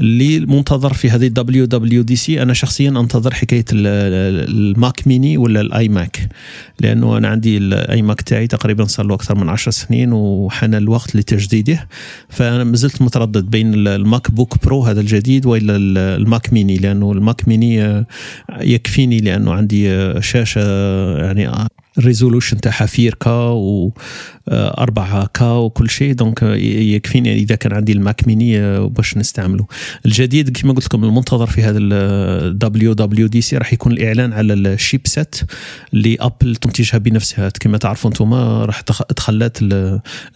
اللي 0.00 0.40
منتظر 0.40 0.92
في 0.92 1.10
هذه 1.10 1.26
ال 1.26 1.64
WWDC 1.64 2.42
أنا 2.42 2.52
شخصيا 2.54 2.90
أنتظر 2.90 3.34
حكاية 3.34 3.64
ال 3.72 4.06
Mac 4.06 5.06
mini 5.08 5.36
ولا 5.36 5.60
ال 5.60 5.88
iMac 5.88 6.28
لأنه 6.80 7.16
أنا 7.16 7.28
عندي 7.28 7.58
ال 7.58 8.02
iMac 8.02 8.22
تاعي 8.22 8.46
تقريبا 8.46 8.84
صار 8.84 9.06
له 9.06 9.14
أكثر 9.14 9.34
من 9.34 9.48
10 9.48 9.72
سنين 9.72 10.12
وحان 10.12 10.74
الوقت 10.74 11.16
لتجديده. 11.16 11.88
فأنا 12.28 12.64
ما 12.64 12.76
زلت 12.76 13.02
متردد 13.02 13.50
بين 13.50 13.74
ال 13.74 14.30
MacBook 14.30 14.64
Pro 14.64 14.82
هذا 14.82 15.00
الجديد 15.00 15.46
وإلا 15.46 15.76
ال 16.16 16.25
Mac 16.25 16.52
mini 16.52 16.76
لأنه 16.76 17.12
ال 17.12 17.21
Mac 17.21 17.48
mini 17.48 18.04
يكفيني 18.60 19.18
لأنه 19.18 19.52
عندي 19.52 20.12
شاشة 20.22 20.60
يعني 21.18 21.68
ال 21.98 22.04
resolution 22.04 22.60
تاعها 22.60 22.88
4K 22.98 23.30
و 23.30 23.92
4K 24.48 25.50
وكل 25.50 25.90
شيء. 25.90 26.12
donc 26.12 26.42
يكفيني 26.42 27.34
إذا 27.34 27.54
كان 27.54 27.72
عندي 27.72 27.92
ال 27.92 28.01
Mac 28.01 28.26
mini 28.26 28.60
آه، 28.60 28.86
باش 28.86 29.16
نستعمله. 29.16 29.66
الجديد 30.06 30.56
كما 30.56 30.72
قلت 30.72 30.84
لكم 30.84 31.04
المنتظر 31.04 31.46
في 31.46 31.62
هذا 31.62 31.78
ال 31.78 32.92
WWDC 32.92 33.56
راح 33.56 33.72
يكون 33.72 33.92
الإعلان 33.92 34.32
على 34.32 34.52
ال 34.52 35.00
chipset 35.06 35.36
اللي 35.94 36.16
Apple 36.20 36.56
تنتجها 36.56 36.98
بنفسها. 36.98 37.48
كما 37.60 37.78
تعرفوا 37.78 38.10
أنتم 38.10 38.34
راح 38.34 38.80
تخلات 38.80 39.58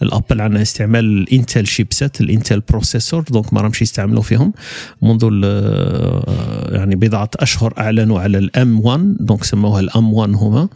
ال 0.01 0.08
Apple 0.08 0.41
عن 0.41 0.57
استعمال 0.57 1.05
ال 1.05 1.15
Intel 1.15 1.67
chipset 1.67 2.21
ال 2.21 2.27
Intel 2.27 2.59
processor 2.59 3.23
donc 3.23 3.53
ما 3.53 3.61
راهمش 3.61 3.81
يستعملوا 3.81 4.21
فيهم. 4.21 4.53
منذ 5.01 5.29
آه، 5.43 6.75
يعني 6.75 6.95
بضعة 6.95 7.29
أشهر 7.35 7.73
أعلنوا 7.77 8.19
على 8.19 8.37
ال 8.37 8.79
M1 8.85 9.15
donc 9.19 9.43
سموها 9.43 9.79
ال 9.79 10.13
M1 10.13 10.33
هما. 10.35 10.69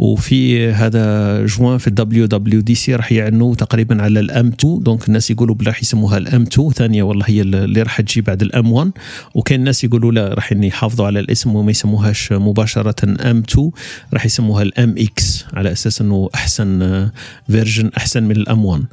وفي 0.00 0.30
في 0.30 0.72
هذا 0.72 1.46
جوان 1.46 1.78
في 1.78 1.86
ال 1.86 2.26
WWDC 2.26 2.94
راح 2.94 3.12
يعنوا 3.12 3.54
تقريبا 3.54 4.02
على 4.02 4.20
ال 4.20 4.33
M 4.33 4.46
2 4.46 4.82
donc 4.82 5.08
الناس 5.08 5.30
يقولوا 5.30 5.54
بلا 5.54 5.68
راح 5.68 5.82
يسموها 5.82 6.18
ال 6.18 6.30
M 6.30 6.42
2 6.42 6.70
ثانية 6.70 7.02
والله 7.02 7.24
هي 7.28 7.40
اللي 7.40 7.82
راح 7.82 8.00
تجي 8.00 8.20
بعد 8.20 8.42
ال 8.42 8.57
M 8.57 8.72
1 8.72 8.90
وكاين 9.34 9.60
الناس 9.60 9.84
يقولوا 9.84 10.12
لا 10.12 10.34
راح 10.34 10.52
يحافظوا 10.52 11.06
على 11.06 11.20
الاسم 11.20 11.56
وما 11.56 11.70
يسموهاش 11.70 12.32
مباشرة 12.32 13.04
M 13.30 13.38
2 13.38 13.70
راح 14.12 14.26
يسموها 14.26 14.62
ال 14.62 14.78
M 14.78 14.94
X 14.98 15.44
على 15.52 15.72
أساس 15.72 16.00
إنه 16.00 16.30
أحسن 16.34 17.08
version 17.50 17.90
أحسن 17.96 18.22
من 18.22 18.36
ال 18.36 18.50
M 18.50 18.64
1 18.64 18.84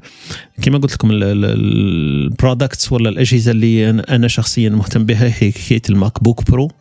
كما 0.61 0.77
قلت 0.77 0.93
لكم 0.93 1.09
ال 1.11 1.31
products 1.31 2.91
ولا 2.91 3.09
الأجهزة 3.09 3.51
اللي 3.51 3.89
أنا 3.89 4.27
شخصيا 4.27 4.69
مهتم 4.69 5.05
بها 5.05 5.25
هي 5.25 5.51
حكايه 5.51 5.81
ال 5.89 6.23
MacBook 6.23 6.51
Pro 6.51 6.71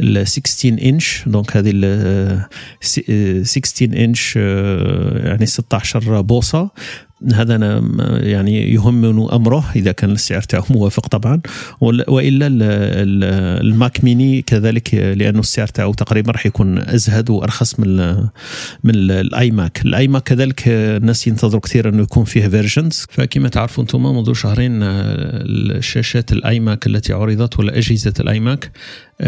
ال 0.00 0.28
16 0.28 0.88
inch 0.88 1.22
donc 1.26 1.56
هذه 1.56 1.70
ال 1.74 3.46
16 3.46 4.04
انش 4.04 4.36
يعني 4.36 5.46
16 5.46 6.20
بوصة. 6.20 6.70
هذا 7.34 7.54
أنا 7.54 7.82
يعني 8.22 8.72
يهمني 8.74 9.28
أمره 9.32 9.64
إذا 9.76 9.92
كان 9.92 10.10
السعر 10.10 10.42
تاعه 10.42 10.64
موافق 10.70 11.06
طبعا. 11.06 11.40
وإلا 11.80 12.46
ال 13.60 13.71
Mac 13.71 14.04
mini 14.04 14.42
كذلك 14.42 14.94
لأنه 14.94 15.40
السعر 15.40 15.66
تاعه 15.66 15.92
تقريبا 15.92 16.32
راح 16.32 16.46
يكون 16.46 16.78
أزهد 16.78 17.30
وأرخص 17.30 17.80
من 17.80 17.96
من 18.84 19.10
ال 19.10 19.50
iMac 19.50 19.82
ال 19.84 20.08
iMac 20.08 20.22
كذلك 20.22 20.62
الناس 20.68 21.26
ينتظروا 21.26 21.60
كثير 21.60 21.88
أنه 21.88 22.02
يكون 22.02 22.24
فيه 22.24 22.48
versions 22.48 23.06
فكما 23.10 23.48
تعرفوا 23.48 23.82
أنتم 23.82 24.02
منذ 24.02 24.32
شهرين 24.32 24.82
الشاشات 24.82 26.32
ال 26.32 26.60
iMac 26.60 26.86
التي 26.86 27.12
عرضت 27.12 27.58
ولا 27.58 27.78
أجهزة 27.78 28.14
ال 28.20 28.40
iMac 28.40 28.70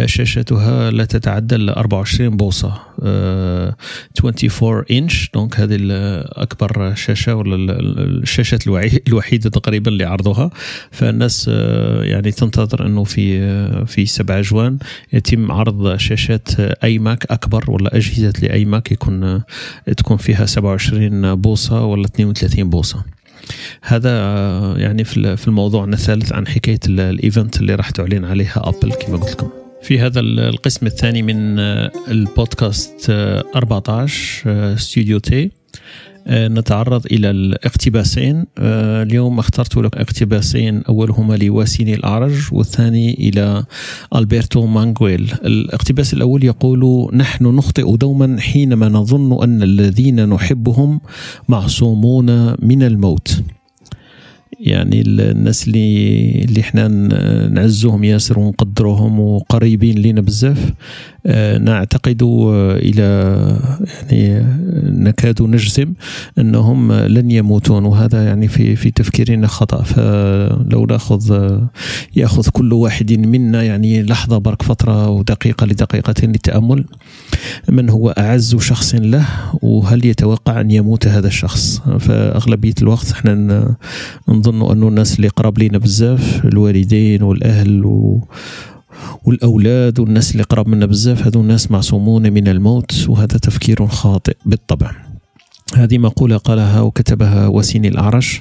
شاشتها 0.04 0.90
لا 0.90 1.04
تتعدى 1.04 1.54
ال 1.54 1.70
24 1.70 2.36
بوصة 2.36 2.80
24 3.02 4.84
inch 4.90 5.30
donc 5.34 5.60
هذه 5.60 5.78
أكبر 6.32 6.94
شاشة 6.94 7.34
ولا 7.34 7.80
الشاشات 8.00 8.66
الوحيدة 9.08 9.50
تقريبا 9.50 9.90
اللي 9.90 10.04
عرضوها. 10.04 10.50
فالناس 10.90 11.48
يعني 12.02 12.30
تنتظر 12.30 12.86
إنه 12.86 13.04
في 13.04 13.86
في 13.86 14.06
7 14.06 14.40
جوان 14.40 14.78
يتم 15.12 15.52
عرض 15.52 15.96
شاشات 15.96 16.60
iMac 16.60 17.26
أكبر 17.30 17.70
ولا 17.70 17.96
أجهزة 17.96 18.32
ل 18.42 18.64
iMac 18.64 18.92
يكون 18.92 19.42
تكون 19.96 20.16
فيها 20.16 20.46
27 20.46 21.34
بوصة 21.34 21.84
ولا 21.84 22.04
32 22.04 22.70
بوصة. 22.70 23.04
هذا 23.82 24.10
يعني 24.76 25.04
في 25.04 25.48
الموضوع. 25.48 25.84
الثالث 25.84 26.32
عن 26.32 26.46
حكاية 26.46 26.80
ال 26.88 27.00
event 27.00 27.60
اللي 27.60 27.74
راح 27.74 27.90
تعلن 27.90 28.24
عليها 28.24 28.62
ابل 28.68 28.92
كما 28.92 29.16
قلت 29.16 29.30
لكم. 29.30 29.63
في 29.84 30.00
هذا 30.00 30.20
القسم 30.20 30.86
الثاني 30.86 31.22
من 31.22 31.58
البودكاست 32.08 33.10
14 33.10 34.76
Studio 34.76 35.18
T 35.18 35.50
نتعرض 36.28 37.06
إلى 37.06 37.30
الاقتباسين. 37.30 38.44
اليوم 38.58 39.38
اخترت 39.38 39.76
لك 39.76 39.96
اقتباسين 39.96 40.82
أولهما 40.82 41.34
لواسيني 41.34 41.94
الأعرج 41.94 42.34
والثاني 42.52 43.14
إلى 43.14 43.64
ألبرتو 44.14 44.66
مانغويل. 44.66 45.32
الاقتباس 45.44 46.14
الأول 46.14 46.44
يقول 46.44 47.10
نحن 47.14 47.44
نخطئ 47.44 47.96
دوما 47.96 48.40
حينما 48.40 48.88
نظن 48.88 49.42
أن 49.42 49.62
الذين 49.62 50.28
نحبهم 50.28 51.00
معصومون 51.48 52.54
من 52.62 52.82
الموت. 52.82 53.42
يعني 54.60 55.00
الناس 55.00 55.68
اللي 55.68 56.44
اللي 56.44 56.60
إحنا 56.60 56.88
نعزوهم 57.48 58.04
ياسر 58.04 58.38
ونقدروهم 58.38 59.20
وقريبين 59.20 59.98
لنا 59.98 60.20
بزاف 60.20 60.72
آه، 61.26 61.58
نعتقد 61.58 62.22
آه، 62.22 62.76
إلى 62.76 63.04
يعني 64.10 64.46
نكاد 64.82 65.42
نجزم 65.42 65.92
أنهم 66.38 66.92
لن 66.92 67.30
يموتون 67.30 67.84
وهذا 67.84 68.24
يعني 68.24 68.48
في 68.48 68.76
في 68.76 68.90
تفكيرنا 68.90 69.46
خطأ. 69.46 69.82
فلو 69.82 70.86
نأخذ 70.86 71.32
آه، 71.32 71.68
يأخذ 72.16 72.48
كل 72.48 72.72
واحد 72.72 73.12
منا 73.12 73.62
يعني 73.62 74.02
لحظة 74.02 74.38
برك 74.38 74.62
فترة 74.62 75.08
ودقيقه 75.08 75.66
لدقيقتين 75.66 76.32
للتأمل 76.32 76.84
من 77.68 77.90
هو 77.90 78.10
أعز 78.10 78.56
شخص 78.56 78.94
له 78.94 79.26
وهل 79.62 80.04
يتوقع 80.04 80.60
أن 80.60 80.70
يموت 80.70 81.06
هذا 81.06 81.26
الشخص؟ 81.28 81.80
فأغلبية 82.00 82.74
الوقت 82.82 83.12
إحنا 83.12 83.76
نظن 84.44 84.70
انه 84.70 84.88
الناس 84.88 85.16
اللي 85.16 85.28
قراب 85.28 85.58
لينا 85.58 85.78
بزاف 85.78 86.44
الوالدين 86.44 87.22
والأهل 87.22 87.84
و 87.84 88.20
والأولاد 89.24 90.00
والناس 90.00 90.32
اللي 90.32 90.42
قراب 90.42 90.68
منا 90.68 90.86
بزاف 90.86 91.26
هذو 91.26 91.40
الناس 91.40 91.70
معصومون 91.70 92.32
من 92.32 92.48
الموت 92.48 93.06
وهذا 93.08 93.38
تفكير 93.38 93.86
خاطئ 93.86 94.36
بالطبع. 94.46 94.90
هذه 95.74 95.98
مقولة 95.98 96.36
قالها 96.36 96.80
وكتبها 96.80 97.46
وسيني 97.46 97.88
الأعرج 97.88 98.40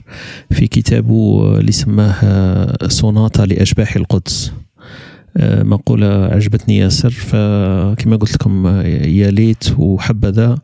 في 0.51 0.67
كتابه 0.67 1.53
اللي 1.59 1.71
سماه 1.71 2.87
سوناتا 2.87 3.41
لأشباح 3.41 3.95
القدس. 3.95 4.51
مقولة 5.41 6.07
عجبتني 6.07 6.77
ياسر. 6.77 7.09
فكما 7.09 8.15
قلت 8.15 8.33
لكم 8.33 8.67
يا 9.05 9.31
ليت 9.31 9.63
وحبذا 9.77 10.57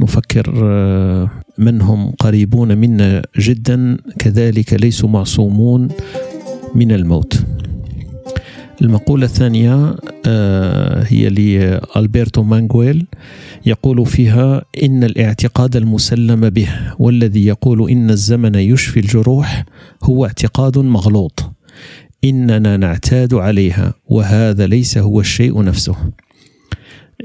نفكر 0.00 0.52
آه، 0.64 1.30
من 1.58 1.82
هم 1.82 2.10
قريبون 2.10 2.78
منا 2.78 3.22
جدا. 3.38 3.96
كذلك 4.18 4.72
ليسوا 4.72 5.08
معصومون 5.08 5.88
من 6.74 6.92
الموت. 6.92 7.44
المقولة 8.82 9.26
الثانية 9.26 9.96
آه، 10.26 11.04
هي 11.08 11.28
لألبرتو 11.28 12.42
مانغويل 12.42 13.06
يقول 13.66 14.06
فيها 14.06 14.62
إن 14.82 15.04
الاعتقاد 15.04 15.76
المسلم 15.76 16.50
به 16.50 16.68
والذي 16.98 17.46
يقول 17.46 17.90
إن 17.90 18.10
الزمن 18.10 18.54
يشفي 18.54 19.00
الجروح 19.00 19.64
هو 20.04 20.26
اعتقاد 20.26 20.78
مغلوط. 20.78 21.50
إننا 22.24 22.76
نعتاد 22.76 23.34
عليها 23.34 23.94
وهذا 24.06 24.66
ليس 24.66 24.98
هو 24.98 25.20
الشيء 25.20 25.62
نفسه. 25.62 25.96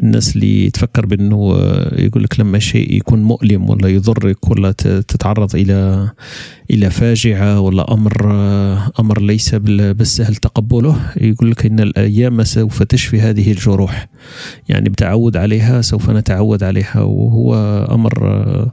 الناس 0.03 0.35
اللي 0.35 0.69
تفكر 0.69 1.05
بأنه 1.05 1.57
يقول 1.91 2.23
لك 2.23 2.39
لما 2.39 2.59
شيء 2.59 2.93
يكون 2.93 3.23
مؤلم 3.23 3.69
ولا 3.69 3.89
يضرك 3.89 4.49
ولا 4.49 4.71
تتعرض 4.71 5.55
إلى 5.55 6.09
إلى 6.71 6.89
فاجعة 6.89 7.59
ولا 7.59 7.93
أمر 7.93 8.31
أمر 8.99 9.21
ليس 9.21 9.55
بالسهل 9.55 10.35
تقبله 10.35 10.99
يقول 11.17 11.51
لك 11.51 11.65
إن 11.65 11.79
الأيام 11.79 12.43
سوف 12.43 12.83
تشفي 12.83 13.21
هذه 13.21 13.51
الجروح. 13.51 14.07
يعني 14.69 14.89
بتعود 14.89 15.37
عليها 15.37 15.81
سوف 15.81 16.09
نتعود 16.09 16.63
عليها. 16.63 17.01
وهو 17.01 17.55
أمر 17.91 18.71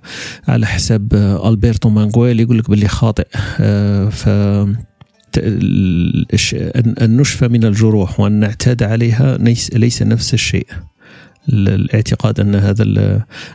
على 0.49 0.67
حساب 0.67 1.15
ألبرتو 1.45 1.89
مانغويل 1.89 2.41
يقول 2.41 2.59
لك 2.59 2.71
باللي 2.71 2.89
خاطئ. 2.89 3.27
ف 4.11 4.29
أن 5.39 7.17
نشفى 7.17 7.49
من 7.49 7.65
الجروح 7.65 8.21
وأن 8.21 8.33
نعتاد 8.33 8.83
عليها 8.83 9.39
ليس 9.75 10.03
نفس 10.03 10.35
الشيء. 10.35 10.67
الاعتقاد 11.49 12.41
أن 12.41 12.55
هذا 12.55 12.85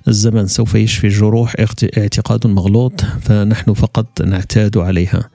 الزمن 0.07 0.47
سوف 0.47 0.75
يشفي 0.75 1.07
الجروح 1.07 1.55
اعتقاد 1.97 2.47
مغلوط 2.47 3.01
فنحن 3.21 3.73
فقط 3.73 4.21
نعتاد 4.21 4.77
عليها. 4.77 5.29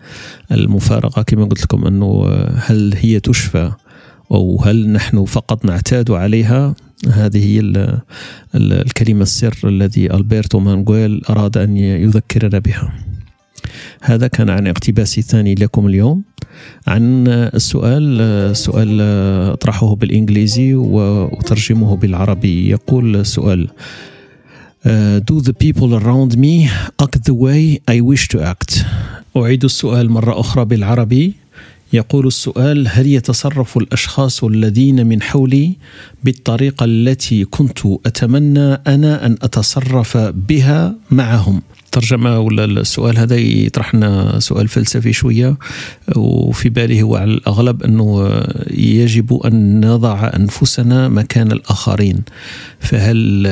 المفارقة 0.53 1.23
كما 1.23 1.45
قلت 1.45 1.63
لكم 1.63 1.87
أنه 1.87 2.27
هل 2.57 2.95
هي 2.97 3.21
تشفى 3.21 3.73
أو 4.31 4.63
هل 4.63 4.89
نحن 4.89 5.25
فقط 5.25 5.65
نعتاد 5.65 6.11
عليها 6.11 6.75
هذه 7.09 7.45
هي 7.45 7.61
الكلمة 8.55 9.23
السر 9.23 9.59
الذي 9.65 10.15
ألبرتو 10.15 10.59
مانغويل 10.59 11.23
أراد 11.31 11.59
أن 11.59 11.77
يذكرنا 11.77 12.59
بها. 12.59 12.93
هذا 14.01 14.27
كان 14.27 14.51
عن 14.51 14.67
اقتباسي 14.67 15.21
الثاني 15.21 15.55
لكم 15.55 15.87
اليوم. 15.87 16.23
عن 16.87 17.29
السؤال 17.29 18.57
سؤال 18.57 19.01
أطرحه 19.53 19.95
بالإنجليزي 19.95 20.75
وأترجمه 20.75 21.97
بالعربي. 21.97 22.71
يقول 22.71 23.17
السؤال 23.17 23.69
Do 25.31 25.41
the 25.41 25.55
people 25.65 25.95
around 25.95 26.37
me 26.37 26.69
act 27.03 27.25
the 27.25 27.35
way 27.35 27.79
I 27.87 28.01
wish 28.01 28.29
to 28.29 28.39
act? 28.41 28.85
أعيد 29.37 29.65
السؤال 29.65 30.11
مرة 30.11 30.41
أخرى 30.41 30.65
بالعربي. 30.65 31.35
يقول 31.93 32.27
السؤال 32.27 32.89
هل 32.89 33.07
يتصرف 33.07 33.79
الأشخاص 33.79 34.45
الذين 34.45 35.07
من 35.07 35.23
حولي 35.23 35.77
بالطريقة 36.25 36.85
التي 36.85 37.45
كنت 37.45 37.79
أتمنى 38.07 38.73
أنا 38.73 39.27
أن 39.27 39.37
أتصرف 39.43 40.17
بها 40.17 40.95
معهم؟ 41.11 41.63
الترجمة 41.93 42.39
ولا 42.39 42.65
السؤال 42.65 43.19
هذا 43.19 43.37
يطرح 43.37 43.95
لنا 43.95 44.41
سؤال 44.41 44.69
فلسفي 44.69 45.13
شوية 45.13 45.57
وفي 46.17 46.69
بالي 46.69 47.03
هو 47.03 47.17
على 47.17 47.31
الأغلب 47.31 47.83
أنه 47.83 48.41
يجب 48.71 49.35
أن 49.45 49.87
نضع 49.87 50.31
أنفسنا 50.37 51.09
مكان 51.09 51.53
الآخرين. 51.53 52.23
فهل 52.81 53.47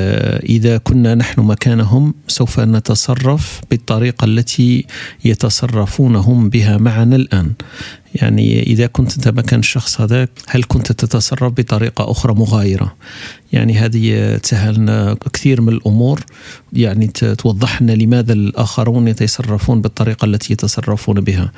إذا 0.49 0.79
كنا 0.79 1.15
نحن 1.15 1.41
مكانهم 1.41 2.15
سوف 2.29 2.61
نتصرف 2.61 3.61
بالطريقة 3.71 4.25
التي 4.25 4.85
يتصرفون 5.25 6.17
هم 6.17 6.49
بها 6.49 6.77
معنا 6.77 7.17
الآن؟ 7.17 7.53
يعني 8.15 8.63
إذا 8.63 8.87
كنت 8.87 9.15
أنت 9.15 9.29
مكان 9.29 9.61
الشخص 9.61 10.01
هذاك 10.01 10.31
هل 10.49 10.65
كنت 10.69 10.93
تتصرف 10.93 11.53
بطريقة 11.53 12.11
أخرى 12.11 12.35
مغايرة؟ 12.35 12.97
يعني 13.53 13.79
هذه 13.79 14.37
تسهل 14.37 14.75
لنا 14.75 15.17
كثير 15.33 15.61
من 15.61 15.69
الأمور. 15.69 16.21
يعني 16.73 17.07
توضح 17.07 17.83
لنا 17.83 17.93
لماذا 17.93 18.33
الآخرون 18.33 19.09
يتصرفون 19.09 19.81
بالطريقة 19.81 20.25
التي 20.25 20.53
يتصرفون 20.53 21.21
بها. 21.21 21.53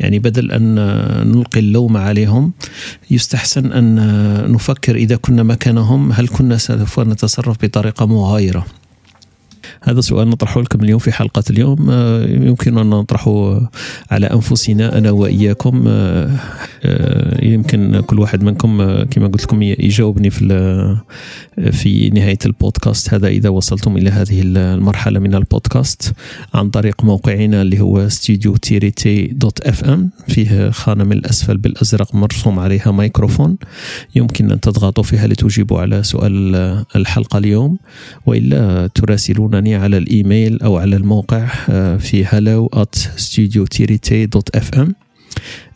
يعني 0.00 0.18
بدل 0.18 0.52
أن 0.52 0.74
نلقي 1.32 1.60
اللوم 1.60 1.96
عليهم 1.96 2.52
يستحسن 3.10 3.72
أن 3.72 4.52
نفكر 4.52 4.96
إذا 4.96 5.16
كنا 5.16 5.42
مكانهم 5.42 6.12
هل 6.12 6.28
كنا 6.28 6.56
سوف 6.56 7.00
نتصرف 7.00 7.56
بطريقة 7.62 8.06
مغايرة؟ 8.06 8.66
هذا 9.82 10.00
سؤال 10.00 10.28
نطرحه 10.28 10.60
لكم 10.60 10.84
اليوم 10.84 10.98
في 10.98 11.12
حلقة 11.12 11.42
اليوم. 11.50 11.90
آه، 11.90 12.26
يمكن 12.26 12.78
أن 12.78 12.90
نطرحه 12.90 13.60
على 14.10 14.26
أنفسنا 14.26 14.98
أنا 14.98 15.10
وإياكم. 15.10 15.84
آه، 15.88 16.30
آه، 16.84 17.44
يمكن 17.44 18.00
كل 18.00 18.18
واحد 18.18 18.42
منكم 18.42 19.02
كما 19.02 19.26
قلت 19.26 19.42
لكم 19.42 19.62
يجاوبني 19.62 20.30
في 20.30 20.46
في 21.72 22.10
نهاية 22.10 22.38
البودكاست. 22.46 23.14
هذا 23.14 23.28
إذا 23.28 23.48
وصلتم 23.48 23.96
إلى 23.96 24.10
هذه 24.10 24.42
المرحلة 24.44 25.20
من 25.20 25.34
البودكاست 25.34 26.12
عن 26.54 26.70
طريق 26.70 27.04
موقعنا 27.04 27.62
اللي 27.62 27.80
هو 27.80 28.08
studiotirite 28.08 29.26
dot 29.26 29.60
FM 29.60 30.10
فيه 30.28 30.70
خانة 30.70 31.04
من 31.04 31.12
الأسفل 31.12 31.56
بالأزرق 31.56 32.14
مرسوم 32.14 32.58
عليها 32.58 32.92
ميكروفون 32.92 33.56
يمكن 34.14 34.52
أن 34.52 34.60
تضغطوا 34.60 35.04
فيها 35.04 35.26
لتجيبوا 35.26 35.80
على 35.80 36.02
سؤال 36.02 36.56
الحلقة 36.96 37.38
اليوم. 37.38 37.78
وإلا 38.26 38.86
تراسلونني 38.86 39.65
على 39.74 39.98
الإيميل 39.98 40.62
أو 40.62 40.78
على 40.78 40.96
الموقع 40.96 41.48
آه، 41.70 41.96
في 41.96 42.24
hello 42.24 42.78
at 42.78 42.98
studiotirite.fm 42.98 44.92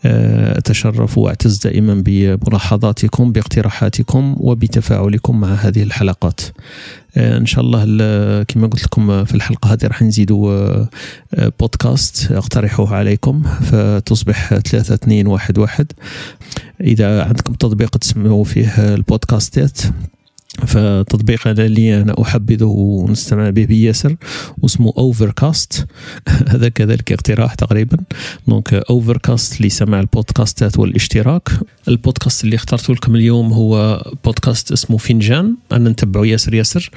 آه، 0.05 0.59
أتشرف 0.59 1.19
وأعتز 1.19 1.59
دائما 1.59 2.03
بملاحظاتكم 2.07 3.33
باقتراحاتكم 3.33 4.37
وبتفاعلكم 4.39 5.41
مع 5.41 5.55
هذه 5.55 5.83
الحلقات. 5.83 6.41
آه، 7.17 7.39
إن 7.39 7.47
شاء 7.47 7.65
الله 7.65 8.43
كما 8.43 8.67
قلت 8.67 8.85
لكم 8.85 9.25
في 9.25 9.35
الحلقة 9.35 9.73
هذه 9.73 9.87
راح 9.87 10.03
نزيدوا 10.03 10.87
بودكاست 11.61 12.33
اقترحوه 12.33 12.95
عليكم 12.95 13.43
فتصبح 13.43 14.49
3 14.55 14.95
2 14.95 15.27
1 15.27 15.59
1 15.59 15.93
إذا 16.81 17.25
عندكم 17.25 17.55
تطبيق 17.55 17.97
تسمعوا 17.97 18.45
فيه 18.45 18.95
البودكاستات 18.95 19.81
فتطبيق 20.67 21.49
اللي 21.49 22.03
أنا 22.03 22.23
أحبذه 22.23 22.65
ونستمع 22.65 23.51
به 23.51 23.65
بياسر 23.65 24.17
واسمه 24.63 24.93
اوفر 24.99 25.31
كاست 25.31 25.87
هذا 26.49 26.69
كذلك 26.69 27.13
اقتراح 27.13 27.55
تقريبا. 27.55 27.97
donc 28.49 28.75
Overcast 28.75 29.63
لسماع 29.63 30.01
البودكاستات 30.01 30.79
والاشتراك. 30.79 31.49
البودكاست 31.89 32.45
اللي 32.45 32.57
اخترته 32.57 32.95
لكم 32.95 33.15
اليوم 33.17 33.53
هو 33.53 34.03
بودكاست 34.25 34.73
اسمه 34.73 34.97
فنجان 34.97 35.57
أنا 35.73 35.91
نتبعه 35.91 36.25
ياسر 36.25 36.55
ياسر. 36.55 36.91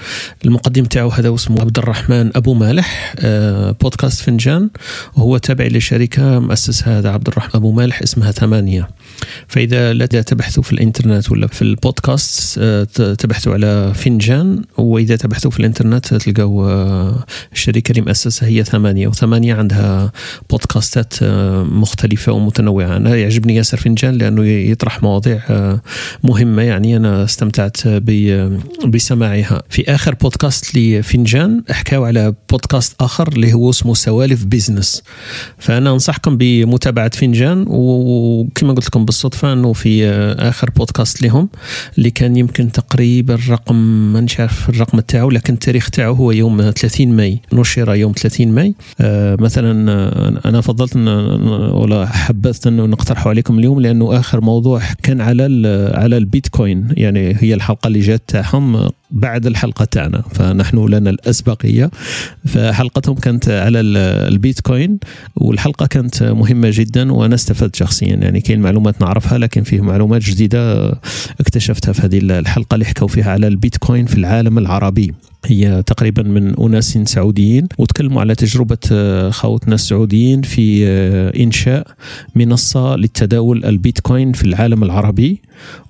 المقدم 0.45 0.83
تاعو 0.83 1.09
هذا 1.09 1.33
اسمه 1.35 1.61
عبد 1.61 1.77
الرحمن 1.77 2.31
أبو 2.35 2.53
مالح. 2.53 3.15
آه، 3.19 3.71
بودكاست 3.71 4.21
فنجان 4.21 4.69
وهو 5.15 5.37
تابع 5.37 5.65
لشركة 5.65 6.39
مؤسسها 6.39 6.99
هذا 6.99 7.09
عبد 7.09 7.27
الرحمن 7.27 7.51
أبو 7.55 7.71
مالح 7.71 8.01
اسمها 8.01 8.31
ثمانية. 8.31 8.89
فإذا 9.47 9.93
لا 9.93 10.05
تبحثوا 10.05 10.63
في 10.63 10.73
الإنترنت 10.73 11.31
ولا 11.31 11.47
في 11.47 11.61
البودكاست 11.61 12.59
آه، 12.61 12.83
تبحثوا 13.13 13.53
على 13.53 13.93
فنجان 13.95 14.61
وإذا 14.77 15.15
تبحثوا 15.15 15.51
في 15.51 15.59
الإنترنت 15.59 16.13
تلقاو 16.13 16.69
آه، 16.69 17.25
الشركة 17.53 17.91
اللي 17.91 18.01
مؤسسها 18.01 18.47
هي 18.47 18.63
ثمانية 18.63 19.07
وثمانية 19.07 19.53
عندها 19.53 20.11
بودكاستات 20.49 21.13
آه، 21.21 21.63
مختلفة 21.63 22.31
ومتنوعة. 22.31 22.97
أنا 22.97 23.15
يعجبني 23.15 23.55
ياسر 23.55 23.77
فنجان 23.77 24.13
لأنه 24.13 24.45
يطرح 24.45 25.03
مواضيع 25.03 25.41
مهمة 26.23 26.61
يعني 26.61 26.97
أنا 26.97 27.23
استمتعت 27.23 27.87
بسماعها. 28.85 29.63
في 29.69 29.95
آخر 29.95 30.15
بودكاست 30.15 30.77
لفنجان 30.77 31.63
حكاوا 31.69 32.07
على 32.07 32.33
بودكاست 32.49 32.95
آخر 33.01 33.27
اللي 33.27 33.53
هو 33.53 33.69
اسمه 33.69 33.93
سوالف 33.93 34.45
بيزنس. 34.45 35.03
فأنا 35.57 35.91
أنصحكم 35.91 36.37
بمتابعة 36.37 37.11
فنجان 37.13 37.65
وكما 37.67 38.73
قلت 38.73 38.87
لكم 38.87 39.05
بالصدفه 39.13 39.53
أنه 39.53 39.73
في 39.73 40.09
آخر 40.39 40.69
بودكاست 40.69 41.21
لهم 41.21 41.49
اللي 41.97 42.11
كان 42.11 42.37
يمكن 42.37 42.71
تقريبا 42.71 43.33
الرقم 43.33 43.75
ما 44.13 44.25
عارف 44.39 44.69
الرقم 44.69 44.99
تاعو 44.99 45.29
لكن 45.29 45.53
التاريخ 45.53 45.89
تاعو 45.89 46.13
هو 46.13 46.31
يوم 46.31 46.71
30 46.71 47.07
ماي 47.07 47.41
نشر 47.53 47.95
يوم 47.95 48.11
30 48.11 48.47
ماي. 48.47 48.75
آه 49.01 49.37
مثلا 49.39 49.91
آه، 49.91 50.41
أنا 50.45 50.61
فضلت 50.61 50.95
أن 50.95 51.07
ولا 51.73 52.05
حبذت 52.05 52.67
انه 52.67 52.85
نقترحه 52.85 53.29
عليكم 53.29 53.59
اليوم 53.59 53.81
لأنه 53.81 54.19
آخر 54.19 54.41
موضوع 54.41 54.81
كان 55.03 55.21
على 55.21 55.43
على 55.93 56.17
البيتكوين 56.17 56.87
يعني 56.91 57.35
هي 57.39 57.53
الحلقة 57.53 57.87
اللي 57.87 57.99
جات 57.99 58.21
تاعهم. 58.27 58.89
بعد 59.13 59.45
الحلقة 59.45 59.85
تاعنا 59.85 60.21
فنحن 60.21 60.85
لنا 60.85 61.09
الأسبقية. 61.09 61.91
فحلقتهم 62.45 63.15
كانت 63.15 63.49
على 63.49 63.79
البيتكوين 63.79 64.99
والحلقة 65.35 65.85
كانت 65.85 66.23
مهمة 66.23 66.69
جدا 66.73 67.11
وأنا 67.11 67.35
استفدت 67.35 67.75
شخصيا. 67.75 68.15
يعني 68.15 68.41
كاين 68.41 68.61
معلومات 68.61 69.01
نعرفها 69.01 69.37
لكن 69.37 69.63
فيه 69.63 69.81
معلومات 69.81 70.21
جديدة 70.21 70.91
اكتشفتها 71.39 71.91
في 71.91 72.01
هذه 72.01 72.17
الحلقة 72.17 72.75
اللي 72.75 72.85
حكوا 72.85 73.07
فيها 73.07 73.31
على 73.31 73.47
البيتكوين 73.47 74.05
في 74.05 74.15
العالم 74.15 74.57
العربي. 74.57 75.13
هي 75.45 75.83
تقريبا 75.83 76.23
من 76.23 76.59
أناس 76.59 76.97
سعوديين 77.03 77.67
وتكلموا 77.77 78.21
على 78.21 78.35
تجربة 78.35 78.77
آه، 78.91 79.29
خوتنا 79.29 79.75
السعوديين 79.75 80.41
في 80.41 80.87
آه، 80.87 81.43
إنشاء 81.43 81.87
منصة 82.35 82.95
للتداول 82.95 83.65
البيتكوين 83.65 84.31
في 84.31 84.43
العالم 84.43 84.83
العربي 84.83 85.41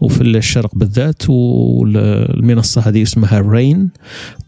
وفي 0.02 0.22
الشرق 0.22 0.76
بالذات. 0.76 1.30
والمنصة 1.30 2.82
هذه 2.82 3.02
اسمها 3.04 3.40
رين 3.40 3.90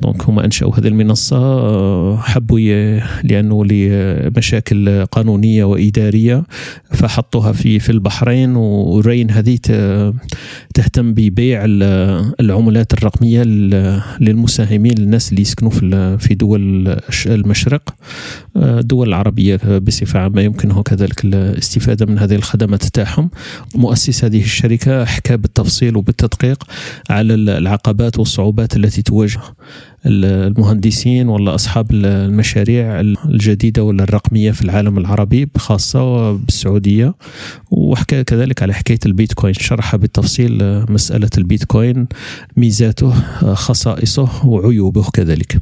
دونك 0.02 0.24
هما 0.24 0.46
أنشأوا 0.46 0.76
هذه 0.76 0.88
المنصة 0.88 1.38
آه، 1.38 2.18
حبوا 2.18 2.60
لأنه 3.24 3.66
لمشاكل 3.66 5.06
قانونية 5.06 5.64
وإدارية 5.64 6.44
فحطوها 6.92 7.52
في 7.52 7.80
في 7.80 7.90
البحرين. 7.90 8.56
ورين 8.56 9.32
هذه 9.32 9.58
تهتم 10.74 11.14
ببيع 11.14 11.62
العملات 12.40 12.94
الرقمية 12.94 13.44
للمساهمين 14.20 14.95
للناس 15.00 15.30
اللي 15.30 15.42
يسكنوا 15.42 15.72
في 15.72 16.18
في 16.20 16.34
دول 16.34 16.96
المشرق 17.26 17.96
الدول 18.56 19.08
العربية 19.08 19.60
بصفة 19.78 20.20
عامة. 20.20 20.42
يمكنه 20.42 20.84
كذلك 20.84 21.26
الاستفادة 21.26 22.06
من 22.06 22.20
هذه 22.20 22.36
الخدمات 22.36 22.84
تاعهم. 22.84 23.30
مؤسس 23.76 24.24
هذه 24.24 24.42
الشركة 24.42 25.06
حكى 25.06 25.38
بالتفصيل 25.38 25.98
وبالتدقيق 25.98 26.64
على 27.10 27.34
العقبات 27.34 28.20
والصعوبات 28.20 28.76
التي 28.76 29.02
تواجه 29.02 29.42
المهندسين 30.06 31.30
ولا 31.30 31.56
أصحاب 31.56 31.92
المشاريع 31.92 33.00
الجديدة 33.00 33.84
ولا 33.84 34.04
الرقمية 34.04 34.52
في 34.52 34.62
العالم 34.62 34.98
العربي 34.98 35.46
بخاصة 35.46 36.32
بالسعودية. 36.32 37.16
وحكى 37.72 38.24
كذلك 38.24 38.64
على 38.64 38.74
حكاية 38.74 39.00
البيتكوين 39.06 39.54
شرح 39.54 39.96
بالتفصيل 39.96 40.86
مسألة 40.90 41.30
البيتكوين 41.38 42.08
ميزاته 42.58 43.14
خصائصه 43.54 44.46
وعيوبه 44.46 45.04
كذلك. 45.12 45.58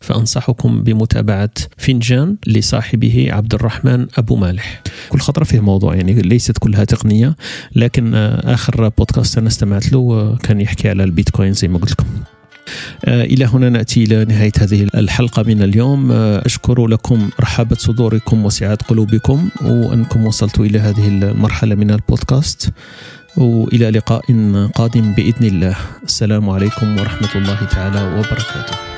فأنصحكم 0.00 0.82
بمتابعة 0.82 1.50
فنجان 1.78 2.36
لصاحبه 2.46 3.28
عبد 3.32 3.54
الرحمن 3.54 4.06
أبو 4.18 4.36
مالح. 4.36 4.82
كل 5.08 5.18
خطرة 5.18 5.44
فيه 5.44 5.60
موضوع 5.60 5.94
يعني 5.94 6.22
ليست 6.22 6.58
كلها 6.58 6.84
تقنية 6.84 7.36
لكن 7.76 8.14
آخر 8.14 8.88
بودكاست 8.88 9.38
أنا 9.38 9.48
استمعت 9.48 9.92
له 9.92 10.36
كان 10.36 10.60
يحكي 10.60 10.88
على 10.88 11.04
البيتكوين 11.04 11.52
زي 11.52 11.68
ما 11.68 11.78
قلت 11.78 11.90
لكم. 11.90 12.04
آه، 12.04 12.39
إلى 13.04 13.44
هنا 13.44 13.68
نأتي 13.68 14.04
إلى 14.04 14.24
نهاية 14.24 14.52
هذه 14.58 14.86
الحلقة 14.94 15.42
من 15.42 15.62
اليوم. 15.62 16.12
آه، 16.12 16.46
أشكر 16.46 16.86
لكم 16.86 17.30
رحابة 17.40 17.76
صدوركم 17.76 18.44
وسعة 18.44 18.78
قلوبكم 18.88 19.48
وأنكم 19.64 20.26
وصلتوا 20.26 20.64
إلى 20.64 20.78
هذه 20.78 21.08
المرحلة 21.08 21.74
من 21.74 21.90
البودكاست 21.90 22.72
وإلى 23.36 23.90
لقاء 23.90 24.24
قادم 24.74 25.12
بإذن 25.12 25.46
الله. 25.46 25.76
السلام 26.04 26.50
عليكم 26.50 26.98
ورحمة 26.98 27.34
الله 27.34 27.64
تعالى 27.64 28.18
وبركاته. 28.18 28.89